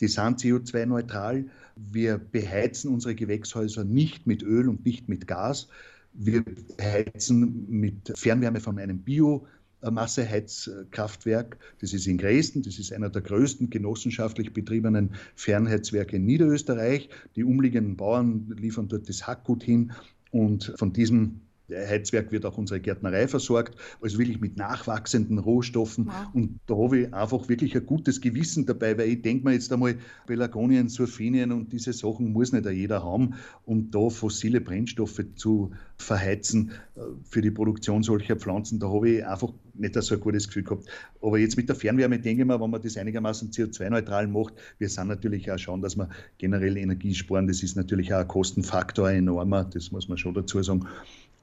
Die 0.00 0.08
sind 0.08 0.40
CO2-neutral. 0.40 1.46
Wir 1.76 2.18
beheizen 2.18 2.92
unsere 2.92 3.14
Gewächshäuser 3.14 3.84
nicht 3.84 4.26
mit 4.26 4.42
Öl 4.42 4.68
und 4.68 4.84
nicht 4.84 5.08
mit 5.08 5.26
Gas. 5.26 5.68
Wir 6.12 6.44
heizen 6.80 7.66
mit 7.68 8.12
Fernwärme 8.14 8.60
von 8.60 8.78
einem 8.78 8.98
Bio- 8.98 9.46
Masseheizkraftwerk. 9.90 11.58
Das 11.80 11.92
ist 11.92 12.06
in 12.06 12.18
Dresden. 12.18 12.62
Das 12.62 12.78
ist 12.78 12.92
einer 12.92 13.10
der 13.10 13.22
größten 13.22 13.70
genossenschaftlich 13.70 14.52
betriebenen 14.52 15.14
Fernheizwerke 15.34 16.16
in 16.16 16.26
Niederösterreich. 16.26 17.08
Die 17.36 17.44
umliegenden 17.44 17.96
Bauern 17.96 18.54
liefern 18.58 18.88
dort 18.88 19.08
das 19.08 19.26
Hackgut 19.26 19.62
hin 19.62 19.92
und 20.30 20.72
von 20.76 20.92
diesem 20.92 21.40
Heizwerk 21.70 22.30
wird 22.30 22.44
auch 22.44 22.58
unsere 22.58 22.80
Gärtnerei 22.80 23.26
versorgt, 23.26 23.76
also 24.02 24.18
wirklich 24.18 24.40
mit 24.40 24.56
nachwachsenden 24.56 25.38
Rohstoffen. 25.38 26.06
Wow. 26.06 26.34
Und 26.34 26.60
da 26.66 26.76
habe 26.76 26.98
ich 26.98 27.14
einfach 27.14 27.48
wirklich 27.48 27.74
ein 27.74 27.86
gutes 27.86 28.20
Gewissen 28.20 28.66
dabei, 28.66 28.98
weil 28.98 29.08
ich 29.08 29.22
denke 29.22 29.44
mir 29.44 29.54
jetzt 29.54 29.72
einmal, 29.72 29.96
Pelagonien, 30.26 30.88
Surfinien 30.88 31.52
und 31.52 31.72
diese 31.72 31.92
Sachen 31.92 32.32
muss 32.32 32.52
nicht 32.52 32.66
jeder 32.66 33.02
haben, 33.02 33.34
um 33.64 33.90
da 33.90 34.10
fossile 34.10 34.60
Brennstoffe 34.60 35.24
zu 35.36 35.70
verheizen 35.96 36.72
äh, 36.96 37.00
für 37.24 37.40
die 37.40 37.50
Produktion 37.50 38.02
solcher 38.02 38.36
Pflanzen. 38.36 38.78
Da 38.78 38.88
habe 38.90 39.08
ich 39.08 39.26
einfach 39.26 39.52
nicht 39.74 39.94
so 39.94 40.14
ein 40.14 40.20
gutes 40.20 40.46
Gefühl 40.46 40.64
gehabt. 40.64 40.86
Aber 41.20 41.38
jetzt 41.38 41.56
mit 41.56 41.68
der 41.68 41.76
Fernwärme 41.76 42.18
denke 42.18 42.42
ich 42.42 42.48
mir, 42.48 42.60
wenn 42.60 42.70
man 42.70 42.80
das 42.80 42.96
einigermaßen 42.96 43.50
CO2-neutral 43.50 44.26
macht, 44.26 44.54
wir 44.78 44.88
sind 44.88 45.08
natürlich 45.08 45.50
auch 45.50 45.58
schauen, 45.58 45.82
dass 45.82 45.96
wir 45.96 46.08
generell 46.38 46.76
Energie 46.76 47.14
sparen. 47.14 47.46
Das 47.46 47.62
ist 47.62 47.76
natürlich 47.76 48.12
auch 48.14 48.20
ein 48.20 48.28
Kostenfaktor, 48.28 49.08
ein 49.08 49.18
enormer, 49.18 49.64
das 49.64 49.90
muss 49.90 50.08
man 50.08 50.18
schon 50.18 50.34
dazu 50.34 50.62
sagen. 50.62 50.86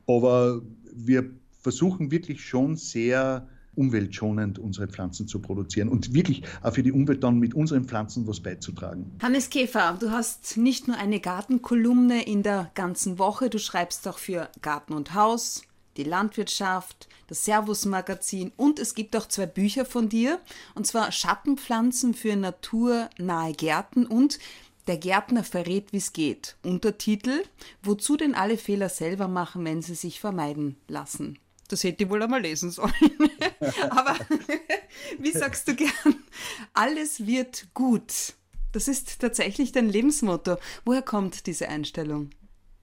Aber 0.07 0.61
wir 0.93 1.29
versuchen 1.61 2.11
wirklich 2.11 2.43
schon 2.43 2.75
sehr 2.75 3.47
umweltschonend 3.75 4.59
unsere 4.59 4.87
Pflanzen 4.87 5.27
zu 5.27 5.39
produzieren 5.39 5.87
und 5.87 6.13
wirklich 6.13 6.43
auch 6.61 6.73
für 6.73 6.83
die 6.83 6.91
Umwelt 6.91 7.23
dann 7.23 7.39
mit 7.39 7.53
unseren 7.53 7.85
Pflanzen 7.85 8.27
was 8.27 8.41
beizutragen. 8.41 9.11
Hannes 9.21 9.49
Käfer, 9.49 9.97
du 9.99 10.11
hast 10.11 10.57
nicht 10.57 10.87
nur 10.87 10.97
eine 10.97 11.19
Gartenkolumne 11.19 12.25
in 12.25 12.43
der 12.43 12.71
ganzen 12.75 13.17
Woche, 13.17 13.49
du 13.49 13.59
schreibst 13.59 14.07
auch 14.07 14.17
für 14.17 14.49
Garten 14.61 14.93
und 14.93 15.13
Haus, 15.13 15.63
die 15.97 16.03
Landwirtschaft, 16.03 17.07
das 17.27 17.45
Servus-Magazin 17.45 18.51
und 18.57 18.79
es 18.79 18.95
gibt 18.95 19.15
auch 19.15 19.27
zwei 19.27 19.45
Bücher 19.45 19.85
von 19.85 20.09
dir, 20.09 20.39
und 20.75 20.87
zwar 20.87 21.11
Schattenpflanzen 21.11 22.13
für 22.13 22.35
naturnahe 22.35 23.53
Gärten 23.53 24.05
und 24.05 24.39
der 24.87 24.97
Gärtner 24.97 25.43
verrät, 25.43 25.93
wie 25.93 25.97
es 25.97 26.13
geht. 26.13 26.55
Untertitel: 26.63 27.43
Wozu 27.83 28.17
denn 28.17 28.35
alle 28.35 28.57
Fehler 28.57 28.89
selber 28.89 29.27
machen, 29.27 29.63
wenn 29.65 29.81
sie 29.81 29.95
sich 29.95 30.19
vermeiden 30.19 30.77
lassen? 30.87 31.37
Das 31.67 31.83
hätte 31.83 32.03
ich 32.03 32.09
wohl 32.09 32.21
einmal 32.21 32.41
lesen 32.41 32.71
sollen. 32.71 32.91
Aber 33.89 34.17
wie 35.19 35.31
sagst 35.31 35.67
du 35.67 35.75
gern? 35.75 36.23
Alles 36.73 37.25
wird 37.25 37.67
gut. 37.73 38.33
Das 38.73 38.87
ist 38.87 39.19
tatsächlich 39.19 39.71
dein 39.71 39.89
Lebensmotto. 39.89 40.57
Woher 40.83 41.01
kommt 41.01 41.45
diese 41.47 41.69
Einstellung? 41.69 42.31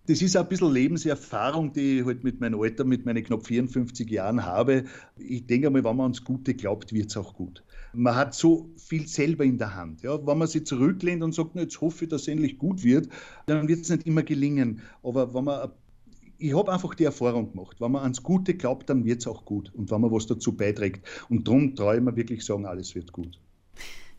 Das 0.08 0.22
ist 0.22 0.36
ein 0.36 0.48
bisschen 0.48 0.72
Lebenserfahrung, 0.72 1.72
die 1.72 2.00
ich 2.00 2.06
halt 2.06 2.24
mit 2.24 2.40
meinem 2.40 2.60
Alter, 2.60 2.84
mit 2.84 3.04
meinen 3.04 3.22
knapp 3.22 3.46
54 3.46 4.10
Jahren 4.10 4.44
habe. 4.44 4.84
Ich 5.16 5.46
denke 5.46 5.66
einmal, 5.66 5.84
wenn 5.84 5.96
man 5.96 6.04
ans 6.04 6.24
Gute 6.24 6.54
glaubt, 6.54 6.92
wird 6.92 7.10
es 7.10 7.16
auch 7.16 7.34
gut 7.34 7.62
man 7.92 8.14
hat 8.14 8.34
so 8.34 8.70
viel 8.76 9.06
selber 9.06 9.44
in 9.44 9.58
der 9.58 9.74
Hand. 9.74 10.02
Ja, 10.02 10.24
wenn 10.26 10.38
man 10.38 10.48
sich 10.48 10.66
zurücklehnt 10.66 11.22
und 11.22 11.34
sagt, 11.34 11.54
jetzt 11.56 11.80
hoffe 11.80 12.04
ich, 12.04 12.10
dass 12.10 12.22
es 12.22 12.28
endlich 12.28 12.58
gut 12.58 12.84
wird, 12.84 13.08
dann 13.46 13.68
wird 13.68 13.80
es 13.80 13.88
nicht 13.88 14.06
immer 14.06 14.22
gelingen. 14.22 14.82
Aber 15.02 15.34
wenn 15.34 15.44
man 15.44 15.70
ich 16.40 16.54
habe 16.54 16.72
einfach 16.72 16.94
die 16.94 17.02
Erfahrung 17.02 17.50
gemacht. 17.50 17.80
Wenn 17.80 17.90
man 17.90 18.02
ans 18.02 18.22
Gute 18.22 18.54
glaubt, 18.54 18.88
dann 18.88 19.04
wird 19.04 19.22
es 19.22 19.26
auch 19.26 19.44
gut. 19.44 19.72
Und 19.74 19.90
wenn 19.90 20.00
man 20.00 20.12
was 20.12 20.28
dazu 20.28 20.56
beiträgt. 20.56 21.04
Und 21.28 21.48
darum 21.48 21.74
traue 21.74 21.96
ich 21.96 22.00
mir 22.00 22.14
wirklich 22.14 22.44
sagen, 22.44 22.64
alles 22.64 22.94
wird 22.94 23.12
gut. 23.12 23.40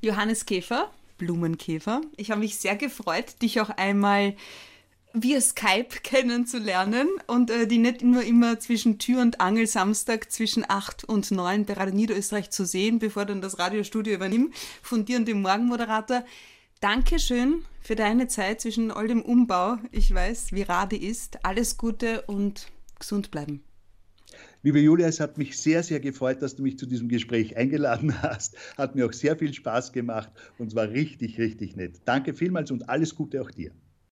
Johannes 0.01 0.45
Käfer, 0.45 0.91
Blumenkäfer. 1.17 2.01
Ich 2.17 2.29
habe 2.29 2.41
mich 2.41 2.57
sehr 2.57 2.75
gefreut, 2.75 3.41
dich 3.41 3.61
auch 3.61 3.69
einmal 3.69 4.35
via 5.13 5.41
Skype 5.41 5.89
kennenzulernen 6.03 7.07
und 7.27 7.49
äh, 7.49 7.67
die 7.67 7.77
nicht 7.77 8.03
nur 8.03 8.23
immer 8.23 8.59
zwischen 8.59 8.99
Tür 8.99 9.21
und 9.21 9.41
Angel 9.41 9.67
Samstag 9.67 10.31
zwischen 10.31 10.65
8 10.67 11.03
und 11.03 11.31
9 11.31 11.65
bei 11.65 11.73
Radio 11.73 11.95
Niederösterreich 11.95 12.49
zu 12.49 12.65
sehen, 12.65 12.99
bevor 12.99 13.25
dann 13.25 13.41
das 13.41 13.59
Radiostudio 13.59 14.13
übernimmt, 14.13 14.55
von 14.81 15.05
dir 15.05 15.17
und 15.17 15.27
dem 15.27 15.41
Morgenmoderator. 15.41 16.23
Dankeschön 16.79 17.65
für 17.81 17.95
deine 17.95 18.27
Zeit 18.27 18.61
zwischen 18.61 18.91
all 18.91 19.07
dem 19.07 19.21
Umbau. 19.21 19.77
Ich 19.91 20.13
weiß, 20.13 20.53
wie 20.53 20.61
Rade 20.61 20.95
ist. 20.95 21.43
Alles 21.43 21.77
Gute 21.77 22.21
und 22.23 22.67
gesund 22.97 23.31
bleiben. 23.31 23.63
Liebe 24.61 24.79
Julia, 24.79 25.07
es 25.07 25.19
hat 25.19 25.37
mich 25.37 25.57
sehr, 25.57 25.83
sehr 25.83 25.99
gefreut, 25.99 26.41
dass 26.41 26.55
du 26.55 26.63
mich 26.63 26.77
zu 26.77 26.85
diesem 26.85 27.07
Gespräch 27.07 27.57
eingeladen 27.57 28.21
hast. 28.21 28.55
Hat 28.77 28.95
mir 28.95 29.05
auch 29.05 29.13
sehr 29.13 29.37
viel 29.37 29.53
Spaß 29.53 29.91
gemacht 29.91 30.31
und 30.57 30.75
war 30.75 30.89
richtig, 30.89 31.37
richtig 31.39 31.75
nett. 31.75 32.01
Danke 32.05 32.33
vielmals 32.33 32.69
und 32.69 32.89
alles 32.89 33.15
Gute 33.15 33.41
auch 33.41 33.51
dir. 33.51 33.71